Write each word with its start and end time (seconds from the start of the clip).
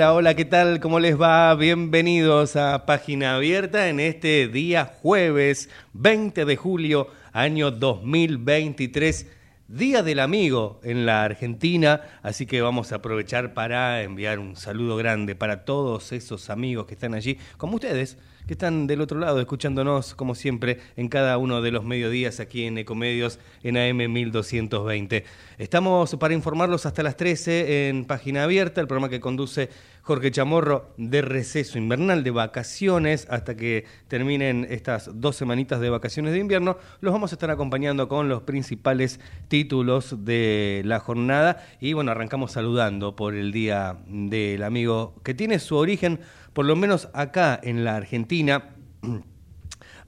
Hola, 0.00 0.14
hola, 0.14 0.34
¿qué 0.34 0.46
tal? 0.46 0.80
¿Cómo 0.80 0.98
les 0.98 1.20
va? 1.20 1.54
Bienvenidos 1.54 2.56
a 2.56 2.86
Página 2.86 3.34
Abierta 3.34 3.90
en 3.90 4.00
este 4.00 4.48
día 4.48 4.86
jueves 4.86 5.68
20 5.92 6.46
de 6.46 6.56
julio, 6.56 7.08
año 7.34 7.70
2023. 7.70 9.26
Día 9.68 10.02
del 10.02 10.20
Amigo 10.20 10.80
en 10.84 11.04
la 11.04 11.22
Argentina, 11.22 12.00
así 12.22 12.46
que 12.46 12.62
vamos 12.62 12.92
a 12.92 12.96
aprovechar 12.96 13.52
para 13.52 14.02
enviar 14.02 14.38
un 14.38 14.56
saludo 14.56 14.96
grande 14.96 15.34
para 15.34 15.66
todos 15.66 16.12
esos 16.12 16.48
amigos 16.48 16.86
que 16.86 16.94
están 16.94 17.12
allí, 17.12 17.36
como 17.58 17.74
ustedes, 17.74 18.16
que 18.50 18.54
están 18.54 18.88
del 18.88 19.00
otro 19.00 19.20
lado 19.20 19.38
escuchándonos, 19.38 20.16
como 20.16 20.34
siempre, 20.34 20.80
en 20.96 21.06
cada 21.06 21.38
uno 21.38 21.62
de 21.62 21.70
los 21.70 21.84
mediodías 21.84 22.40
aquí 22.40 22.64
en 22.64 22.78
Ecomedios 22.78 23.38
en 23.62 23.76
AM 23.76 24.12
1220. 24.12 25.24
Estamos 25.56 26.16
para 26.16 26.34
informarlos 26.34 26.84
hasta 26.84 27.04
las 27.04 27.16
13 27.16 27.90
en 27.90 28.06
Página 28.06 28.42
Abierta, 28.42 28.80
el 28.80 28.88
programa 28.88 29.08
que 29.08 29.20
conduce 29.20 29.68
Jorge 30.02 30.32
Chamorro 30.32 30.92
de 30.96 31.22
receso 31.22 31.78
invernal, 31.78 32.24
de 32.24 32.32
vacaciones, 32.32 33.28
hasta 33.30 33.54
que 33.54 33.84
terminen 34.08 34.66
estas 34.68 35.08
dos 35.14 35.36
semanitas 35.36 35.78
de 35.78 35.90
vacaciones 35.90 36.32
de 36.32 36.40
invierno. 36.40 36.76
Los 37.00 37.12
vamos 37.12 37.30
a 37.30 37.36
estar 37.36 37.52
acompañando 37.52 38.08
con 38.08 38.28
los 38.28 38.42
principales 38.42 39.20
títulos 39.46 40.24
de 40.24 40.82
la 40.84 40.98
jornada 40.98 41.64
y 41.80 41.92
bueno, 41.92 42.10
arrancamos 42.10 42.50
saludando 42.50 43.14
por 43.14 43.36
el 43.36 43.52
Día 43.52 43.98
del 44.08 44.64
Amigo, 44.64 45.14
que 45.22 45.34
tiene 45.34 45.60
su 45.60 45.76
origen 45.76 46.18
por 46.52 46.64
lo 46.64 46.76
menos 46.76 47.08
acá 47.12 47.58
en 47.62 47.84
la 47.84 47.96
Argentina, 47.96 48.39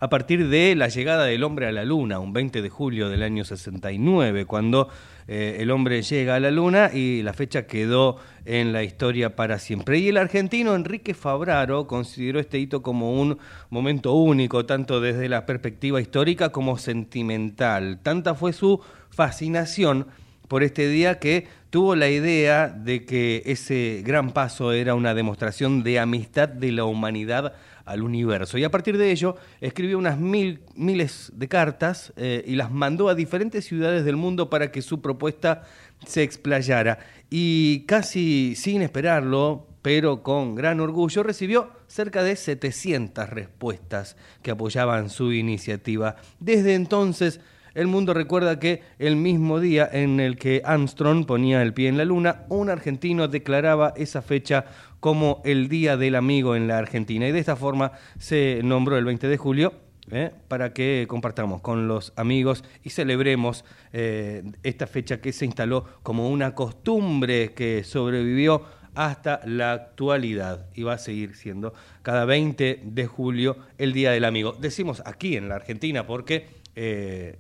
a 0.03 0.09
partir 0.09 0.49
de 0.49 0.75
la 0.75 0.89
llegada 0.89 1.25
del 1.25 1.45
hombre 1.45 1.67
a 1.67 1.73
la 1.73 1.85
Luna, 1.85 2.19
un 2.19 2.33
20 2.33 2.61
de 2.61 2.69
julio 2.69 3.09
del 3.09 3.23
año 3.23 3.45
69, 3.45 4.47
cuando 4.47 4.89
eh, 5.29 5.59
el 5.61 5.71
hombre 5.71 6.03
llega 6.03 6.35
a 6.35 6.41
la 6.41 6.51
Luna 6.51 6.91
y 6.93 7.23
la 7.23 7.33
fecha 7.33 7.67
quedó 7.67 8.17
en 8.45 8.73
la 8.73 8.83
historia 8.83 9.37
para 9.37 9.59
siempre. 9.59 9.99
Y 9.99 10.09
el 10.09 10.17
argentino 10.17 10.75
Enrique 10.75 11.15
Fabraro 11.15 11.87
consideró 11.87 12.41
este 12.41 12.59
hito 12.59 12.83
como 12.83 13.21
un 13.21 13.39
momento 13.71 14.13
único, 14.15 14.67
tanto 14.67 15.01
desde 15.01 15.29
la 15.29 15.47
perspectiva 15.47 16.01
histórica 16.01 16.51
como 16.51 16.79
sentimental. 16.79 18.01
Tanta 18.03 18.35
fue 18.35 18.53
su 18.53 18.81
fascinación 19.11 20.09
por 20.49 20.63
este 20.63 20.89
día 20.89 21.19
que 21.19 21.47
tuvo 21.71 21.95
la 21.95 22.11
idea 22.11 22.69
de 22.69 23.07
que 23.07 23.43
ese 23.47 24.03
gran 24.05 24.33
paso 24.33 24.73
era 24.73 24.95
una 24.95 25.15
demostración 25.15 25.83
de 25.83 25.99
amistad 25.99 26.49
de 26.49 26.73
la 26.73 26.85
humanidad 26.85 27.55
al 27.93 28.03
universo. 28.03 28.59
Y 28.59 28.65
a 28.65 28.71
partir 28.71 28.97
de 28.97 29.11
ello 29.11 29.37
escribió 29.61 29.99
unas 29.99 30.19
mil, 30.19 30.61
miles 30.75 31.31
de 31.35 31.49
cartas 31.49 32.13
eh, 32.17 32.43
y 32.47 32.57
las 32.57 32.71
mandó 32.71 33.09
a 33.09 33.15
diferentes 33.15 33.65
ciudades 33.65 34.05
del 34.05 34.17
mundo 34.17 34.51
para 34.51 34.73
que 34.73 34.83
su 34.83 35.01
propuesta 35.01 35.65
se 36.07 36.23
explayara. 36.23 36.99
Y 37.31 37.81
casi 37.87 38.55
sin 38.57 38.83
esperarlo, 38.83 39.67
pero 39.83 40.23
con 40.23 40.55
gran 40.55 40.81
orgullo, 40.81 41.23
recibió 41.23 41.71
cerca 41.87 42.23
de 42.23 42.37
700 42.37 43.29
respuestas 43.29 44.17
que 44.43 44.51
apoyaban 44.51 45.11
su 45.11 45.33
iniciativa. 45.33 46.17
Desde 46.41 46.75
entonces 46.75 47.41
el 47.75 47.87
mundo 47.87 48.13
recuerda 48.13 48.59
que 48.59 48.83
el 48.99 49.17
mismo 49.17 49.59
día 49.59 49.89
en 49.91 50.21
el 50.21 50.37
que 50.37 50.61
Armstrong 50.65 51.25
ponía 51.25 51.63
el 51.63 51.73
pie 51.73 51.89
en 51.89 51.97
la 51.97 52.05
luna, 52.05 52.43
un 52.51 52.69
argentino 52.69 53.29
declaraba 53.29 53.95
esa 53.97 54.21
fecha 54.21 54.67
como 55.03 55.43
el 55.45 55.69
Día 55.69 55.97
del 55.97 56.15
Amigo 56.15 56.55
en 56.55 56.69
la 56.69 56.79
Argentina. 56.79 57.27
Y 57.27 57.33
de 57.33 57.41
esta 57.41 57.57
forma 57.57 57.91
se 58.21 58.61
nombró 58.63 58.97
el 58.97 59.05
20 59.05 59.27
de 59.27 59.37
julio 59.37 59.73
¿eh? 60.13 60.31
para 60.47 60.73
que 60.73 61.07
compartamos 61.09 61.61
con 61.61 61.89
los 61.89 62.13
amigos 62.15 62.63
y 62.85 62.91
celebremos 62.91 63.65
eh, 63.93 64.45
esta 64.63 64.87
fecha 64.87 65.21
que 65.21 65.33
se 65.33 65.45
instaló 65.45 65.87
como 66.05 66.31
una 66.31 66.55
costumbre 66.55 67.53
que 67.53 67.83
sobrevivió 67.83 68.63
hasta 68.95 69.41
la 69.45 69.73
actualidad 69.73 70.67
y 70.73 70.85
va 70.85 70.93
a 70.93 70.99
seguir 70.99 71.35
siendo 71.35 71.75
cada 72.03 72.25
20 72.25 72.83
de 72.85 73.07
julio 73.09 73.57
el 73.79 73.93
Día 73.95 74.13
del 74.13 74.25
Amigo. 74.25 74.53
Decimos 74.53 75.03
aquí 75.05 75.37
en 75.37 75.49
la 75.49 75.57
Argentina 75.57 76.07
porque 76.07 76.63
eh, 76.77 77.39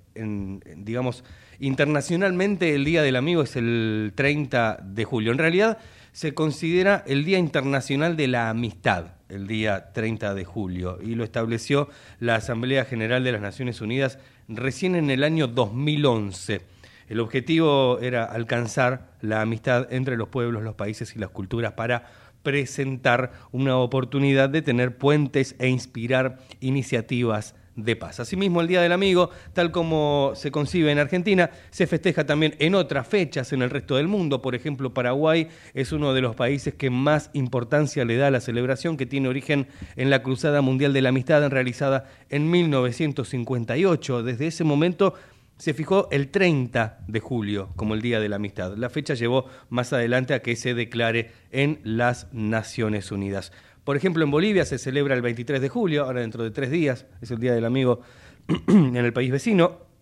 digamos, 0.76 1.22
internacionalmente 1.60 2.74
el 2.74 2.84
Día 2.84 3.02
del 3.02 3.14
Amigo 3.14 3.42
es 3.42 3.54
el 3.54 4.12
30 4.16 4.80
de 4.82 5.04
julio. 5.04 5.30
En 5.30 5.38
realidad 5.38 5.78
se 6.12 6.34
considera 6.34 7.02
el 7.06 7.24
Día 7.24 7.38
Internacional 7.38 8.16
de 8.16 8.28
la 8.28 8.50
Amistad, 8.50 9.14
el 9.28 9.46
día 9.46 9.92
30 9.92 10.34
de 10.34 10.44
julio, 10.44 10.98
y 11.02 11.14
lo 11.14 11.24
estableció 11.24 11.88
la 12.20 12.36
Asamblea 12.36 12.84
General 12.84 13.24
de 13.24 13.32
las 13.32 13.40
Naciones 13.40 13.80
Unidas 13.80 14.18
recién 14.46 14.94
en 14.94 15.10
el 15.10 15.24
año 15.24 15.46
2011. 15.46 16.60
El 17.08 17.20
objetivo 17.20 17.98
era 18.00 18.24
alcanzar 18.24 19.12
la 19.22 19.40
amistad 19.40 19.92
entre 19.92 20.16
los 20.16 20.28
pueblos, 20.28 20.62
los 20.62 20.74
países 20.74 21.16
y 21.16 21.18
las 21.18 21.30
culturas 21.30 21.72
para 21.72 22.10
presentar 22.42 23.32
una 23.50 23.76
oportunidad 23.78 24.50
de 24.50 24.62
tener 24.62 24.96
puentes 24.96 25.54
e 25.58 25.68
inspirar 25.68 26.38
iniciativas 26.60 27.54
de 27.76 27.96
paz. 27.96 28.20
Asimismo, 28.20 28.60
el 28.60 28.68
Día 28.68 28.82
del 28.82 28.92
Amigo, 28.92 29.30
tal 29.52 29.70
como 29.70 30.32
se 30.34 30.50
concibe 30.50 30.92
en 30.92 30.98
Argentina, 30.98 31.50
se 31.70 31.86
festeja 31.86 32.26
también 32.26 32.54
en 32.58 32.74
otras 32.74 33.06
fechas 33.06 33.52
en 33.52 33.62
el 33.62 33.70
resto 33.70 33.96
del 33.96 34.08
mundo. 34.08 34.42
Por 34.42 34.54
ejemplo, 34.54 34.92
Paraguay 34.92 35.48
es 35.74 35.92
uno 35.92 36.12
de 36.14 36.20
los 36.20 36.36
países 36.36 36.74
que 36.74 36.90
más 36.90 37.30
importancia 37.32 38.04
le 38.04 38.16
da 38.16 38.28
a 38.28 38.30
la 38.30 38.40
celebración, 38.40 38.96
que 38.96 39.06
tiene 39.06 39.28
origen 39.28 39.68
en 39.96 40.10
la 40.10 40.22
Cruzada 40.22 40.60
Mundial 40.60 40.92
de 40.92 41.02
la 41.02 41.08
Amistad 41.10 41.48
realizada 41.48 42.10
en 42.28 42.50
1958. 42.50 44.22
Desde 44.22 44.46
ese 44.46 44.64
momento 44.64 45.14
se 45.62 45.74
fijó 45.74 46.08
el 46.10 46.28
30 46.28 47.04
de 47.06 47.20
julio 47.20 47.70
como 47.76 47.94
el 47.94 48.02
Día 48.02 48.18
de 48.18 48.28
la 48.28 48.36
Amistad. 48.36 48.76
La 48.76 48.90
fecha 48.90 49.14
llevó 49.14 49.46
más 49.68 49.92
adelante 49.92 50.34
a 50.34 50.42
que 50.42 50.56
se 50.56 50.74
declare 50.74 51.30
en 51.52 51.78
las 51.84 52.26
Naciones 52.32 53.12
Unidas. 53.12 53.52
Por 53.84 53.96
ejemplo, 53.96 54.22
en 54.22 54.30
Bolivia 54.30 54.64
se 54.64 54.78
celebra 54.78 55.14
el 55.14 55.22
23 55.22 55.60
de 55.60 55.68
julio, 55.68 56.04
ahora 56.04 56.20
dentro 56.20 56.44
de 56.44 56.52
tres 56.52 56.70
días, 56.70 57.06
es 57.20 57.30
el 57.32 57.38
Día 57.38 57.52
del 57.52 57.64
Amigo 57.64 58.00
en 58.68 58.96
el 58.96 59.12
país 59.12 59.32
vecino. 59.32 59.92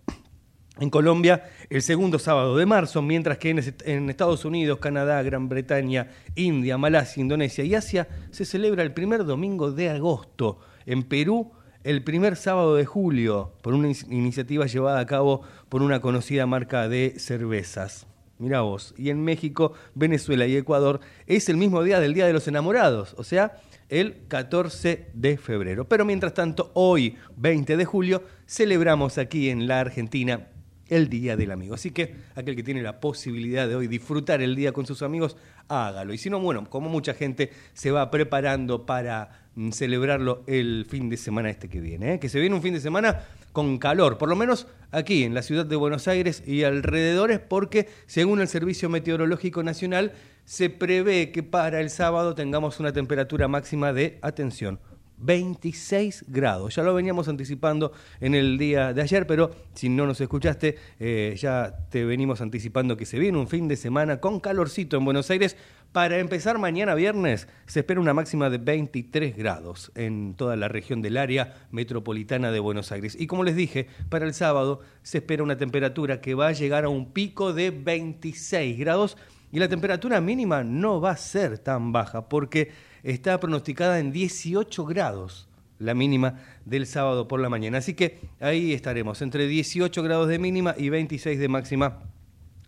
En 0.79 0.89
Colombia, 0.89 1.43
el 1.69 1.81
segundo 1.81 2.17
sábado 2.17 2.57
de 2.57 2.65
marzo, 2.65 3.01
mientras 3.01 3.37
que 3.37 3.49
en 3.49 4.09
Estados 4.09 4.45
Unidos, 4.45 4.79
Canadá, 4.79 5.21
Gran 5.21 5.49
Bretaña, 5.49 6.09
India, 6.35 6.77
Malasia, 6.77 7.21
Indonesia 7.21 7.63
y 7.63 7.75
Asia 7.75 8.07
se 8.31 8.45
celebra 8.45 8.81
el 8.81 8.93
primer 8.93 9.25
domingo 9.25 9.71
de 9.71 9.89
agosto. 9.89 10.59
En 10.85 11.03
Perú, 11.03 11.51
el 11.83 12.03
primer 12.03 12.35
sábado 12.35 12.75
de 12.75 12.85
julio, 12.85 13.53
por 13.61 13.73
una 13.73 13.91
iniciativa 14.09 14.65
llevada 14.65 14.99
a 14.99 15.05
cabo 15.05 15.41
por 15.69 15.81
una 15.81 16.01
conocida 16.01 16.45
marca 16.45 16.87
de 16.87 17.15
cervezas. 17.17 18.07
Mira 18.41 18.61
vos. 18.61 18.95
Y 18.97 19.11
en 19.11 19.23
México, 19.23 19.73
Venezuela 19.93 20.47
y 20.47 20.55
Ecuador 20.55 20.99
es 21.27 21.47
el 21.47 21.57
mismo 21.57 21.83
día 21.83 21.99
del 21.99 22.15
Día 22.15 22.25
de 22.25 22.33
los 22.33 22.47
Enamorados. 22.47 23.13
O 23.19 23.23
sea, 23.23 23.61
el 23.91 24.25
14 24.27 25.09
de 25.13 25.37
febrero. 25.37 25.87
Pero 25.87 26.05
mientras 26.05 26.33
tanto, 26.33 26.71
hoy, 26.73 27.17
20 27.35 27.77
de 27.77 27.85
julio, 27.85 28.23
celebramos 28.47 29.19
aquí 29.19 29.49
en 29.49 29.67
la 29.67 29.81
Argentina 29.81 30.47
el 30.87 31.09
Día 31.09 31.37
del 31.37 31.51
Amigo. 31.51 31.75
Así 31.75 31.91
que 31.91 32.15
aquel 32.35 32.55
que 32.55 32.63
tiene 32.63 32.81
la 32.81 32.99
posibilidad 32.99 33.67
de 33.67 33.75
hoy 33.75 33.87
disfrutar 33.87 34.41
el 34.41 34.55
día 34.55 34.71
con 34.71 34.85
sus 34.85 35.01
amigos, 35.01 35.37
hágalo. 35.67 36.13
Y 36.13 36.17
si 36.17 36.29
no, 36.29 36.39
bueno, 36.39 36.69
como 36.69 36.89
mucha 36.89 37.13
gente 37.13 37.51
se 37.73 37.91
va 37.91 38.09
preparando 38.11 38.85
para 38.85 39.47
mm, 39.55 39.71
celebrarlo 39.71 40.43
el 40.47 40.85
fin 40.89 41.09
de 41.09 41.17
semana 41.17 41.49
este 41.49 41.69
que 41.69 41.81
viene, 41.81 42.15
¿eh? 42.15 42.19
que 42.19 42.29
se 42.29 42.39
viene 42.39 42.55
un 42.55 42.61
fin 42.61 42.73
de 42.73 42.81
semana 42.81 43.23
con 43.53 43.77
calor, 43.77 44.17
por 44.17 44.29
lo 44.29 44.35
menos 44.35 44.67
aquí 44.91 45.23
en 45.23 45.33
la 45.33 45.41
ciudad 45.41 45.65
de 45.65 45.75
Buenos 45.75 46.07
Aires 46.07 46.43
y 46.45 46.63
alrededores, 46.63 47.39
porque 47.39 47.87
según 48.05 48.41
el 48.41 48.47
Servicio 48.47 48.89
Meteorológico 48.89 49.63
Nacional, 49.63 50.13
se 50.45 50.69
prevé 50.69 51.31
que 51.31 51.43
para 51.43 51.79
el 51.79 51.89
sábado 51.89 52.35
tengamos 52.35 52.79
una 52.79 52.93
temperatura 52.93 53.47
máxima 53.47 53.93
de, 53.93 54.19
atención, 54.21 54.79
26 55.21 56.25
grados. 56.27 56.75
Ya 56.75 56.83
lo 56.83 56.93
veníamos 56.93 57.27
anticipando 57.27 57.91
en 58.19 58.35
el 58.35 58.57
día 58.57 58.93
de 58.93 59.01
ayer, 59.01 59.25
pero 59.27 59.51
si 59.73 59.89
no 59.89 60.05
nos 60.05 60.19
escuchaste, 60.21 60.77
eh, 60.99 61.35
ya 61.37 61.87
te 61.89 62.03
venimos 62.05 62.41
anticipando 62.41 62.97
que 62.97 63.05
se 63.05 63.19
viene 63.19 63.37
un 63.37 63.47
fin 63.47 63.67
de 63.67 63.75
semana 63.75 64.19
con 64.19 64.39
calorcito 64.39 64.97
en 64.97 65.05
Buenos 65.05 65.29
Aires. 65.29 65.55
Para 65.91 66.19
empezar 66.19 66.57
mañana 66.57 66.95
viernes 66.95 67.47
se 67.65 67.81
espera 67.81 67.99
una 67.99 68.13
máxima 68.13 68.49
de 68.49 68.57
23 68.57 69.35
grados 69.35 69.91
en 69.95 70.35
toda 70.35 70.55
la 70.55 70.69
región 70.69 71.01
del 71.01 71.17
área 71.17 71.67
metropolitana 71.71 72.51
de 72.51 72.59
Buenos 72.59 72.91
Aires. 72.91 73.17
Y 73.19 73.27
como 73.27 73.43
les 73.43 73.55
dije, 73.55 73.87
para 74.09 74.25
el 74.25 74.33
sábado 74.33 74.79
se 75.03 75.17
espera 75.17 75.43
una 75.43 75.57
temperatura 75.57 76.21
que 76.21 76.33
va 76.33 76.47
a 76.47 76.53
llegar 76.53 76.85
a 76.85 76.89
un 76.89 77.11
pico 77.11 77.51
de 77.51 77.71
26 77.71 78.79
grados 78.79 79.17
y 79.51 79.59
la 79.59 79.67
temperatura 79.67 80.21
mínima 80.21 80.63
no 80.63 81.01
va 81.01 81.11
a 81.11 81.17
ser 81.17 81.59
tan 81.59 81.91
baja 81.91 82.29
porque 82.29 82.71
está 83.03 83.39
pronosticada 83.39 83.99
en 83.99 84.11
18 84.11 84.85
grados 84.85 85.47
la 85.81 85.93
mínima 85.93 86.39
del 86.63 86.85
sábado 86.85 87.27
por 87.27 87.39
la 87.39 87.49
mañana. 87.49 87.79
Así 87.79 87.95
que 87.95 88.19
ahí 88.39 88.73
estaremos, 88.73 89.21
entre 89.21 89.47
18 89.47 90.03
grados 90.03 90.27
de 90.27 90.39
mínima 90.39 90.75
y 90.77 90.89
26 90.89 91.39
de 91.39 91.47
máxima 91.47 92.03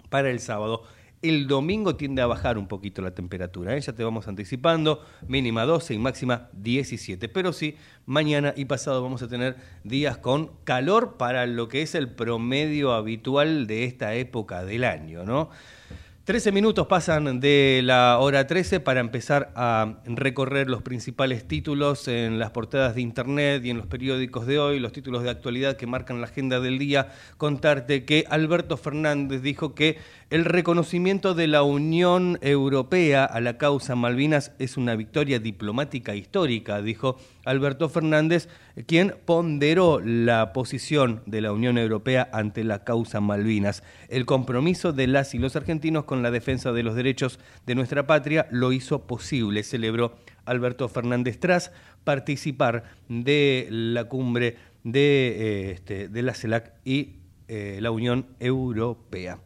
para 0.10 0.30
el 0.30 0.40
sábado. 0.40 0.84
El 1.22 1.48
domingo 1.48 1.96
tiende 1.96 2.22
a 2.22 2.26
bajar 2.26 2.58
un 2.58 2.68
poquito 2.68 3.02
la 3.02 3.16
temperatura, 3.16 3.78
¿eh? 3.78 3.80
ya 3.80 3.94
te 3.94 4.04
vamos 4.04 4.28
anticipando, 4.28 5.06
mínima 5.26 5.64
12 5.64 5.94
y 5.94 5.98
máxima 5.98 6.50
17. 6.52 7.30
Pero 7.30 7.54
sí, 7.54 7.78
mañana 8.06 8.54
y 8.58 8.66
pasado 8.66 9.02
vamos 9.02 9.22
a 9.22 9.30
tener 9.30 9.56
días 9.86 10.18
con 10.18 10.52
calor 10.66 11.16
para 11.16 11.46
lo 11.46 11.70
que 11.70 11.82
es 11.82 11.96
el 11.96 12.10
promedio 12.10 12.92
habitual 12.92 13.68
de 13.68 13.86
esta 13.86 14.16
época 14.16 14.66
del 14.66 14.84
año, 14.84 15.24
¿no? 15.24 15.50
13 16.26 16.54
minutos 16.54 16.88
pasan 16.88 17.42
de 17.42 17.82
la 17.84 18.18
hora 18.18 18.48
13 18.48 18.80
para 18.80 19.02
empezar 19.02 19.52
a 19.58 19.96
recorrer 20.06 20.70
los 20.70 20.82
principales 20.82 21.46
títulos 21.46 22.08
en 22.08 22.40
las 22.40 22.52
portadas 22.52 22.96
de 22.96 23.02
internet 23.02 23.66
y 23.66 23.72
en 23.72 23.78
los 23.78 23.88
periódicos 23.88 24.48
de 24.48 24.58
hoy, 24.58 24.80
los 24.80 24.94
títulos 24.94 25.24
de 25.24 25.30
actualidad 25.30 25.76
que 25.76 25.86
marcan 25.86 26.22
la 26.22 26.28
agenda 26.28 26.62
del 26.62 26.80
día. 26.80 27.10
Contarte 27.36 28.06
que 28.06 28.24
Alberto 28.30 28.78
Fernández 28.78 29.42
dijo 29.42 29.76
que 29.76 29.98
el 30.34 30.46
reconocimiento 30.46 31.36
de 31.36 31.46
la 31.46 31.62
Unión 31.62 32.40
Europea 32.42 33.24
a 33.24 33.40
la 33.40 33.60
causa 33.60 33.94
Malvinas 33.94 34.52
es 34.58 34.78
una 34.78 34.96
victoria 34.96 35.38
diplomática 35.38 36.16
histórica, 36.16 36.82
dijo 36.82 37.20
Alberto 37.46 37.88
Fernández, 37.88 38.50
quien 38.88 39.14
ponderó 39.26 40.00
la 40.00 40.52
posición 40.52 41.22
de 41.28 41.42
la 41.42 41.54
Unión 41.54 41.78
Europea 41.78 42.32
ante 42.34 42.64
la 42.64 42.84
causa 42.84 43.22
Malvinas. 43.22 43.84
El 44.10 44.26
compromiso 44.26 44.92
de 44.92 45.06
las 45.06 45.36
y 45.36 45.38
los 45.38 45.56
argentinos 45.56 46.06
con 46.06 46.24
la 46.24 46.32
defensa 46.32 46.72
de 46.72 46.82
los 46.82 46.96
derechos 46.96 47.40
de 47.68 47.76
nuestra 47.76 48.08
patria 48.08 48.48
lo 48.50 48.72
hizo 48.72 49.06
posible, 49.06 49.62
celebró 49.62 50.16
Alberto 50.46 50.90
Fernández 50.90 51.40
tras 51.40 51.72
participar 52.04 52.86
de 53.08 53.68
la 53.70 54.06
cumbre 54.06 54.58
de, 54.84 54.98
eh, 54.98 55.72
este, 55.74 56.10
la 56.24 56.34
CELAC 56.34 56.74
y 56.84 57.18
eh, 57.48 57.78
la 57.82 57.92
Unión 57.92 58.26
Europea. 58.40 59.38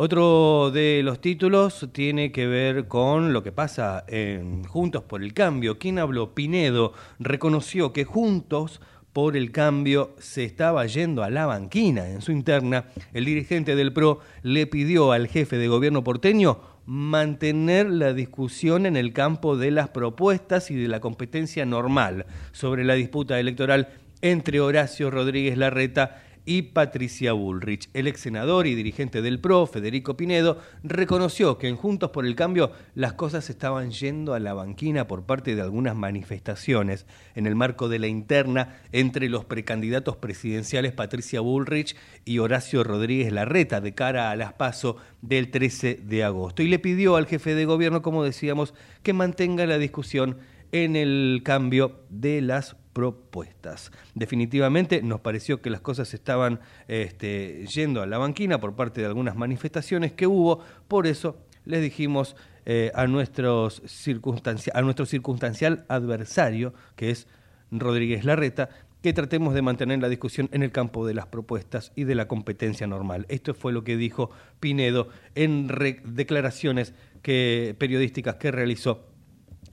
Otro 0.00 0.70
de 0.70 1.00
los 1.02 1.20
títulos 1.20 1.88
tiene 1.90 2.30
que 2.30 2.46
ver 2.46 2.86
con 2.86 3.32
lo 3.32 3.42
que 3.42 3.50
pasa 3.50 4.04
en 4.06 4.62
Juntos 4.62 5.02
por 5.02 5.24
el 5.24 5.34
Cambio. 5.34 5.76
¿Quién 5.80 5.98
habló? 5.98 6.36
Pinedo 6.36 6.92
reconoció 7.18 7.92
que 7.92 8.04
Juntos 8.04 8.80
por 9.12 9.36
el 9.36 9.50
Cambio 9.50 10.14
se 10.20 10.44
estaba 10.44 10.86
yendo 10.86 11.24
a 11.24 11.30
la 11.30 11.46
banquina. 11.46 12.08
En 12.08 12.22
su 12.22 12.30
interna, 12.30 12.84
el 13.12 13.24
dirigente 13.24 13.74
del 13.74 13.92
PRO 13.92 14.20
le 14.42 14.68
pidió 14.68 15.10
al 15.10 15.26
jefe 15.26 15.58
de 15.58 15.66
gobierno 15.66 16.04
porteño 16.04 16.60
mantener 16.86 17.90
la 17.90 18.12
discusión 18.12 18.86
en 18.86 18.96
el 18.96 19.12
campo 19.12 19.56
de 19.56 19.72
las 19.72 19.88
propuestas 19.88 20.70
y 20.70 20.76
de 20.76 20.86
la 20.86 21.00
competencia 21.00 21.66
normal 21.66 22.24
sobre 22.52 22.84
la 22.84 22.94
disputa 22.94 23.40
electoral 23.40 23.88
entre 24.20 24.60
Horacio 24.60 25.10
Rodríguez 25.10 25.58
Larreta 25.58 26.22
y 26.48 26.62
Patricia 26.62 27.34
Bullrich. 27.34 27.90
El 27.92 28.06
ex 28.06 28.20
senador 28.20 28.66
y 28.66 28.74
dirigente 28.74 29.20
del 29.20 29.38
PRO, 29.38 29.66
Federico 29.66 30.16
Pinedo, 30.16 30.58
reconoció 30.82 31.58
que 31.58 31.68
en 31.68 31.76
Juntos 31.76 32.08
por 32.08 32.24
el 32.24 32.36
Cambio 32.36 32.72
las 32.94 33.12
cosas 33.12 33.50
estaban 33.50 33.90
yendo 33.90 34.32
a 34.32 34.40
la 34.40 34.54
banquina 34.54 35.06
por 35.06 35.24
parte 35.24 35.54
de 35.54 35.60
algunas 35.60 35.94
manifestaciones 35.94 37.04
en 37.34 37.46
el 37.46 37.54
marco 37.54 37.90
de 37.90 37.98
la 37.98 38.06
interna 38.06 38.78
entre 38.92 39.28
los 39.28 39.44
precandidatos 39.44 40.16
presidenciales 40.16 40.94
Patricia 40.94 41.40
Bullrich 41.40 41.94
y 42.24 42.38
Horacio 42.38 42.82
Rodríguez 42.82 43.30
Larreta 43.30 43.82
de 43.82 43.92
cara 43.92 44.30
a 44.30 44.36
las 44.36 44.54
PASO 44.54 44.96
del 45.20 45.50
13 45.50 45.96
de 46.02 46.24
agosto. 46.24 46.62
Y 46.62 46.68
le 46.68 46.78
pidió 46.78 47.16
al 47.16 47.26
jefe 47.26 47.54
de 47.54 47.66
gobierno, 47.66 48.00
como 48.00 48.24
decíamos, 48.24 48.72
que 49.02 49.12
mantenga 49.12 49.66
la 49.66 49.76
discusión 49.76 50.38
en 50.72 50.96
el 50.96 51.42
cambio 51.44 52.00
de 52.08 52.40
las 52.40 52.76
propuestas. 52.98 53.92
Definitivamente 54.16 55.02
nos 55.02 55.20
pareció 55.20 55.62
que 55.62 55.70
las 55.70 55.80
cosas 55.80 56.12
estaban 56.14 56.58
este, 56.88 57.64
yendo 57.72 58.02
a 58.02 58.06
la 58.06 58.18
banquina 58.18 58.58
por 58.58 58.74
parte 58.74 59.00
de 59.00 59.06
algunas 59.06 59.36
manifestaciones 59.36 60.14
que 60.14 60.26
hubo, 60.26 60.58
por 60.88 61.06
eso 61.06 61.36
les 61.64 61.80
dijimos 61.80 62.34
eh, 62.66 62.90
a, 62.96 63.02
a 63.02 63.06
nuestro 63.06 63.70
circunstancial 63.70 65.86
adversario, 65.88 66.74
que 66.96 67.10
es 67.10 67.28
Rodríguez 67.70 68.24
Larreta, 68.24 68.68
que 69.00 69.12
tratemos 69.12 69.54
de 69.54 69.62
mantener 69.62 70.00
la 70.00 70.08
discusión 70.08 70.48
en 70.50 70.64
el 70.64 70.72
campo 70.72 71.06
de 71.06 71.14
las 71.14 71.26
propuestas 71.26 71.92
y 71.94 72.02
de 72.02 72.16
la 72.16 72.26
competencia 72.26 72.88
normal. 72.88 73.26
Esto 73.28 73.54
fue 73.54 73.72
lo 73.72 73.84
que 73.84 73.96
dijo 73.96 74.32
Pinedo 74.58 75.08
en 75.36 75.68
declaraciones 75.68 76.94
periodísticas 77.22 78.34
que 78.34 78.50
realizó 78.50 79.04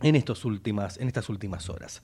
en, 0.04 0.16
estos 0.16 0.46
últimas, 0.46 1.00
en 1.00 1.08
estas 1.08 1.28
últimas 1.28 1.72
horas. 1.72 2.04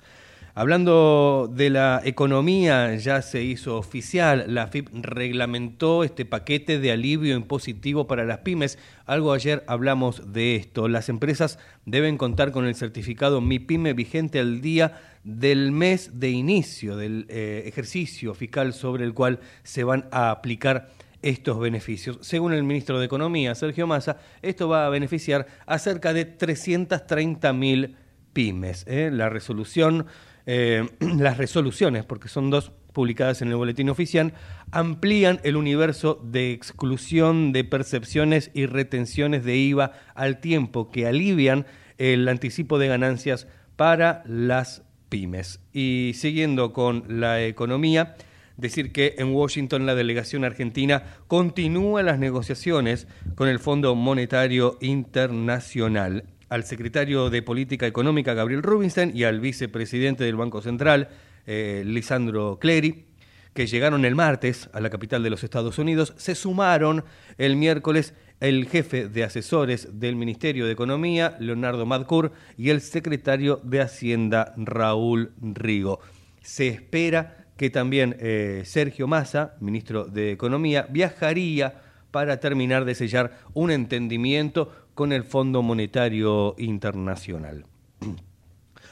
Hablando 0.54 1.50
de 1.50 1.70
la 1.70 2.02
economía, 2.04 2.94
ya 2.96 3.22
se 3.22 3.42
hizo 3.42 3.78
oficial, 3.78 4.46
la 4.48 4.68
FIP 4.68 4.90
reglamentó 4.92 6.04
este 6.04 6.26
paquete 6.26 6.78
de 6.78 6.92
alivio 6.92 7.38
impositivo 7.38 8.06
para 8.06 8.26
las 8.26 8.40
pymes. 8.40 8.78
Algo 9.06 9.32
ayer 9.32 9.64
hablamos 9.68 10.34
de 10.34 10.58
esto. 10.58 10.90
Las 10.90 11.08
empresas 11.08 11.58
deben 11.86 12.18
contar 12.18 12.52
con 12.52 12.66
el 12.66 12.76
certificado 12.76 13.40
Mi 13.40 13.60
Pyme 13.60 13.94
vigente 13.94 14.40
al 14.40 14.60
día 14.60 15.00
del 15.24 15.72
mes 15.72 16.20
de 16.20 16.32
inicio 16.32 16.98
del 16.98 17.28
eh, 17.30 17.64
ejercicio 17.66 18.34
fiscal 18.34 18.74
sobre 18.74 19.06
el 19.06 19.14
cual 19.14 19.40
se 19.64 19.86
van 19.86 20.10
a 20.12 20.32
aplicar 20.32 20.90
estos 21.22 21.60
beneficios. 21.60 22.18
Según 22.22 22.52
el 22.52 22.64
ministro 22.64 23.00
de 23.00 23.06
Economía, 23.06 23.56
Sergio 23.56 23.88
Massa, 23.88 24.18
esto 24.42 24.68
va 24.68 24.86
a 24.86 24.90
beneficiar 24.90 25.48
a 25.66 25.80
cerca 25.80 26.12
de 26.12 26.26
330 26.26 27.54
mil 27.54 27.96
pymes. 28.34 28.86
¿eh? 28.88 29.10
La 29.12 29.30
resolución 29.30 30.08
eh, 30.54 30.86
las 31.00 31.38
resoluciones, 31.38 32.04
porque 32.04 32.28
son 32.28 32.50
dos 32.50 32.74
publicadas 32.92 33.42
en 33.42 33.48
el 33.48 33.56
boletín 33.56 33.90
oficial, 33.90 34.34
amplían 34.72 35.40
el 35.44 35.56
universo 35.56 36.20
de 36.22 36.52
exclusión 36.52 37.54
de 37.54 37.64
percepciones 37.64 38.52
y 38.54 38.66
retenciones 38.66 39.46
de 39.46 39.56
IVA 39.56 39.94
al 40.14 40.42
tiempo 40.42 40.92
que 40.92 41.08
alivian 41.08 41.66
el 41.98 42.28
anticipo 42.28 42.80
de 42.80 42.90
ganancias 42.90 43.48
para 43.78 44.24
las 44.26 44.84
pymes. 45.08 45.62
Y 45.72 46.12
siguiendo 46.16 46.74
con 46.74 47.06
la 47.08 47.42
economía, 47.46 48.18
decir 48.58 48.92
que 48.92 49.16
en 49.20 49.34
Washington 49.34 49.86
la 49.86 49.96
delegación 49.96 50.44
argentina 50.44 51.04
continúa 51.28 52.04
las 52.04 52.20
negociaciones 52.20 53.08
con 53.36 53.48
el 53.48 53.60
Fondo 53.60 53.96
Monetario 53.96 54.78
Internacional 54.82 56.26
al 56.52 56.66
secretario 56.66 57.30
de 57.30 57.42
Política 57.42 57.88
Económica, 57.88 58.34
Gabriel 58.34 58.62
Rubinstein, 58.62 59.16
y 59.16 59.24
al 59.24 59.40
vicepresidente 59.40 60.26
del 60.26 60.36
Banco 60.36 60.62
Central, 60.62 61.08
eh, 61.48 61.82
Lisandro 61.86 62.60
Clery, 62.60 63.06
que 63.54 63.68
llegaron 63.68 64.04
el 64.04 64.16
martes 64.16 64.70
a 64.74 64.82
la 64.82 64.90
capital 64.90 65.24
de 65.24 65.30
los 65.30 65.46
Estados 65.46 65.80
Unidos, 65.80 66.14
se 66.18 66.36
sumaron 66.36 67.06
el 67.38 67.56
miércoles 67.56 68.14
el 68.42 68.68
jefe 68.68 69.08
de 69.08 69.24
asesores 69.24 70.00
del 70.02 70.18
Ministerio 70.18 70.66
de 70.66 70.74
Economía, 70.74 71.38
Leonardo 71.40 71.86
Madcour, 71.86 72.34
y 72.58 72.70
el 72.70 72.82
secretario 72.82 73.62
de 73.64 73.80
Hacienda, 73.80 74.54
Raúl 74.58 75.32
Rigo. 75.40 76.02
Se 76.42 76.68
espera 76.68 77.46
que 77.56 77.70
también 77.70 78.18
eh, 78.20 78.64
Sergio 78.66 79.08
Massa, 79.08 79.56
ministro 79.62 80.04
de 80.04 80.32
Economía, 80.32 80.86
viajaría 80.90 81.82
para 82.12 82.42
terminar 82.42 82.86
de 82.86 82.96
sellar 82.96 83.40
un 83.54 83.72
entendimiento 83.72 84.81
con 84.94 85.12
el 85.12 85.24
Fondo 85.24 85.62
Monetario 85.62 86.56
Internacional. 86.58 87.66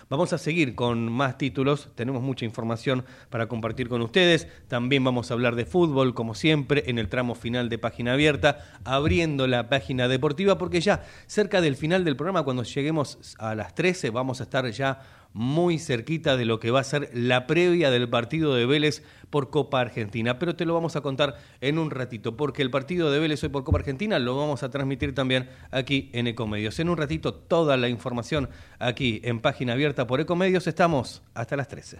Vamos 0.10 0.34
a 0.34 0.40
seguir 0.40 0.74
con 0.74 1.12
más 1.12 1.38
títulos, 1.38 1.90
tenemos 1.94 2.24
mucha 2.24 2.44
información 2.44 3.06
para 3.30 3.48
compartir 3.48 3.90
con 3.90 4.02
ustedes, 4.02 4.48
también 4.68 5.04
vamos 5.04 5.30
a 5.30 5.36
hablar 5.36 5.56
de 5.56 5.66
fútbol, 5.66 6.16
como 6.16 6.34
siempre, 6.34 6.86
en 6.88 6.98
el 6.98 7.10
tramo 7.10 7.36
final 7.36 7.70
de 7.70 7.78
Página 7.78 8.14
Abierta, 8.14 8.66
abriendo 8.86 9.46
la 9.46 9.70
página 9.70 10.08
deportiva, 10.08 10.58
porque 10.58 10.82
ya 10.82 11.04
cerca 11.28 11.62
del 11.62 11.76
final 11.76 12.06
del 12.06 12.16
programa, 12.16 12.42
cuando 12.42 12.64
lleguemos 12.64 13.36
a 13.38 13.54
las 13.54 13.76
13, 13.76 14.10
vamos 14.10 14.40
a 14.40 14.46
estar 14.46 14.68
ya 14.72 15.00
muy 15.34 15.80
cerquita 15.80 16.38
de 16.38 16.46
lo 16.46 16.60
que 16.60 16.72
va 16.72 16.80
a 16.80 16.84
ser 16.84 17.10
la 17.14 17.48
previa 17.48 17.92
del 17.92 18.10
partido 18.10 18.56
de 18.56 18.66
Vélez 18.66 19.04
por 19.30 19.50
Copa 19.50 19.80
Argentina. 19.80 20.40
Pero 20.40 20.56
te 20.56 20.66
lo 20.66 20.74
vamos 20.74 20.96
a 20.96 21.02
contar 21.02 21.38
en 21.62 21.78
un 21.78 21.92
ratito, 21.92 22.36
porque 22.36 22.62
el 22.62 22.72
partido 22.72 23.12
de 23.12 23.20
Vélez 23.20 23.44
hoy 23.44 23.50
por 23.50 23.64
Copa 23.64 23.80
Argentina 23.80 24.20
lo 24.20 24.38
vamos 24.38 24.64
a 24.64 24.70
transmitir 24.70 25.14
también 25.14 25.50
aquí 25.72 26.10
en 26.14 26.28
Ecomedios. 26.28 26.80
En 26.80 26.90
un 26.90 26.98
ratito 26.98 27.34
toda 27.34 27.78
la 27.78 27.90
información 27.90 28.50
aquí 28.80 29.22
en 29.24 29.40
página 29.40 29.74
abierta 29.74 30.08
por 30.08 30.20
Ecomedios. 30.20 30.68
Estamos 30.68 31.22
hasta 31.34 31.56
las 31.56 31.68
13. 31.68 32.00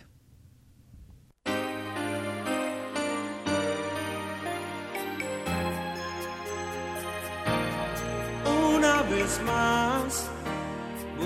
Una 8.76 9.02
vez 9.04 9.42
más 9.46 10.32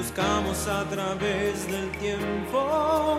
buscamos 0.03 0.67
a 0.67 0.83
través 0.89 1.65
del 1.71 1.89
tiempo 1.91 3.17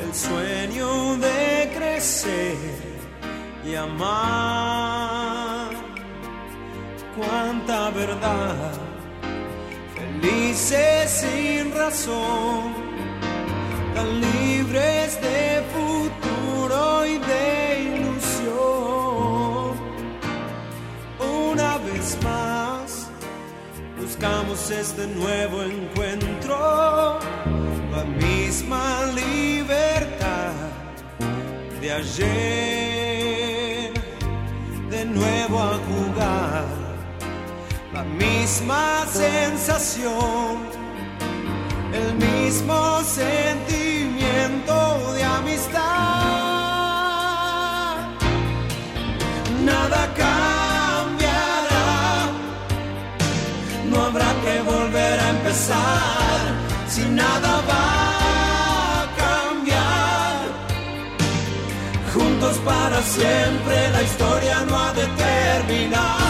el 0.00 0.14
sueño 0.14 1.16
de 1.16 1.72
crecer 1.76 2.56
y 3.64 3.74
amar. 3.74 5.70
Cuánta 7.16 7.90
verdad, 7.90 8.72
felices 9.96 11.10
sin 11.10 11.74
razón, 11.74 12.74
tan 13.94 14.20
libres 14.20 15.20
de 15.20 15.64
futuro 15.74 17.04
y 17.04 17.18
de 17.18 17.44
ilusión. 17.96 19.74
Una 21.18 21.78
vez 21.78 22.18
más, 22.22 22.65
buscamos 24.16 24.70
este 24.70 25.06
nuevo 25.08 25.62
encuentro, 25.62 27.18
la 27.90 28.04
misma 28.04 29.04
libertad 29.14 30.52
de 31.82 31.92
ayer, 31.92 33.92
de 34.88 35.04
nuevo 35.04 35.60
a 35.60 35.78
jugar, 35.88 36.64
la 37.92 38.04
misma 38.04 39.04
sensación, 39.12 40.60
el 41.92 42.14
mismo 42.14 43.02
sentimiento 43.02 45.12
de 45.12 45.24
amistad. 45.24 46.45
Nada 57.16 57.52
va 57.70 57.86
a 59.00 59.04
cambiar. 59.22 60.36
Juntos 62.12 62.56
para 62.70 62.98
siempre 63.02 63.76
la 63.96 64.02
historia 64.08 64.56
no 64.68 64.74
ha 64.82 64.92
de 65.00 65.06
terminar. 65.26 66.26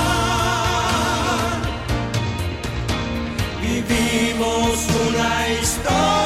Vivimos 3.63 4.75
una 5.09 5.31
historia 5.61 6.26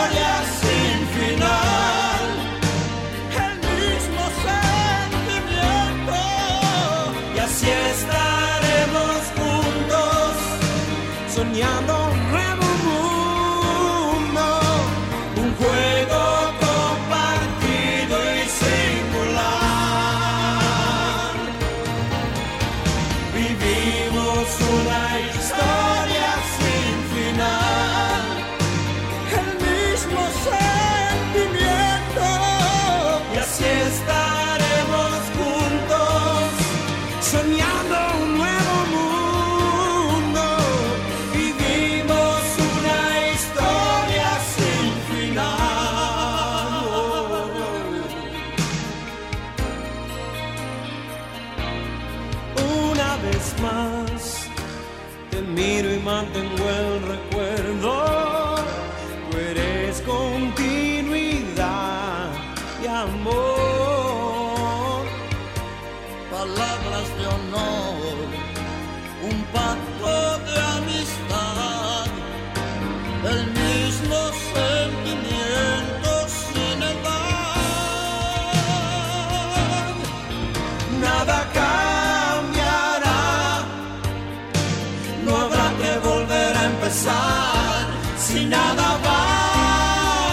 si 88.18 88.44
nada 88.46 88.98
va 89.06 89.20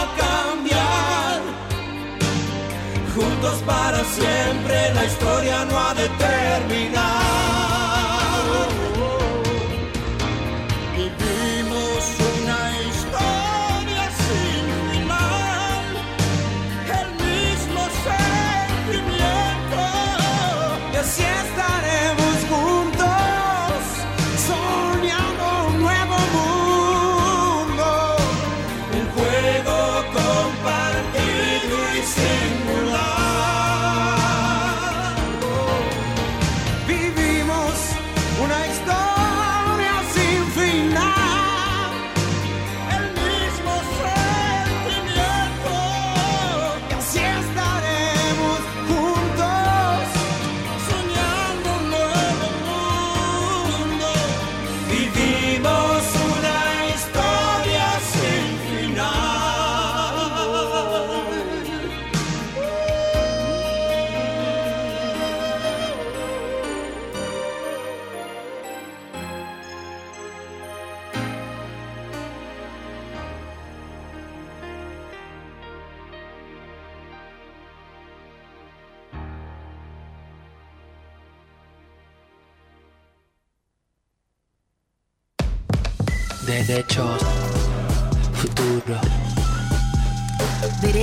a 0.01 0.07
cambiar. 0.21 1.41
Juntos 3.15 3.57
para 3.65 4.03
siempre 4.03 4.93
la 4.93 5.05
historia 5.05 5.65
no 5.65 5.79
ha 5.79 5.93
de 5.93 6.09
terminar. 6.09 6.96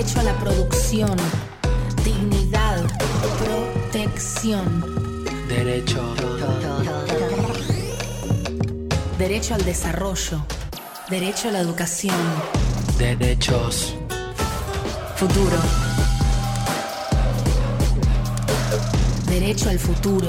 Derecho 0.04 0.20
a 0.20 0.25
la 0.25 0.38
producción, 0.38 1.16
dignidad, 2.04 2.82
protección, 3.42 5.25
derechos, 5.49 6.18
derecho 9.16 9.54
al 9.54 9.64
desarrollo, 9.64 10.44
derecho 11.08 11.49
a 11.49 11.52
la 11.52 11.61
educación, 11.61 12.14
derechos, 12.99 13.96
Futuro. 15.16 15.56
Derecho 19.30 19.70
al 19.70 19.78
futuro. 19.78 20.28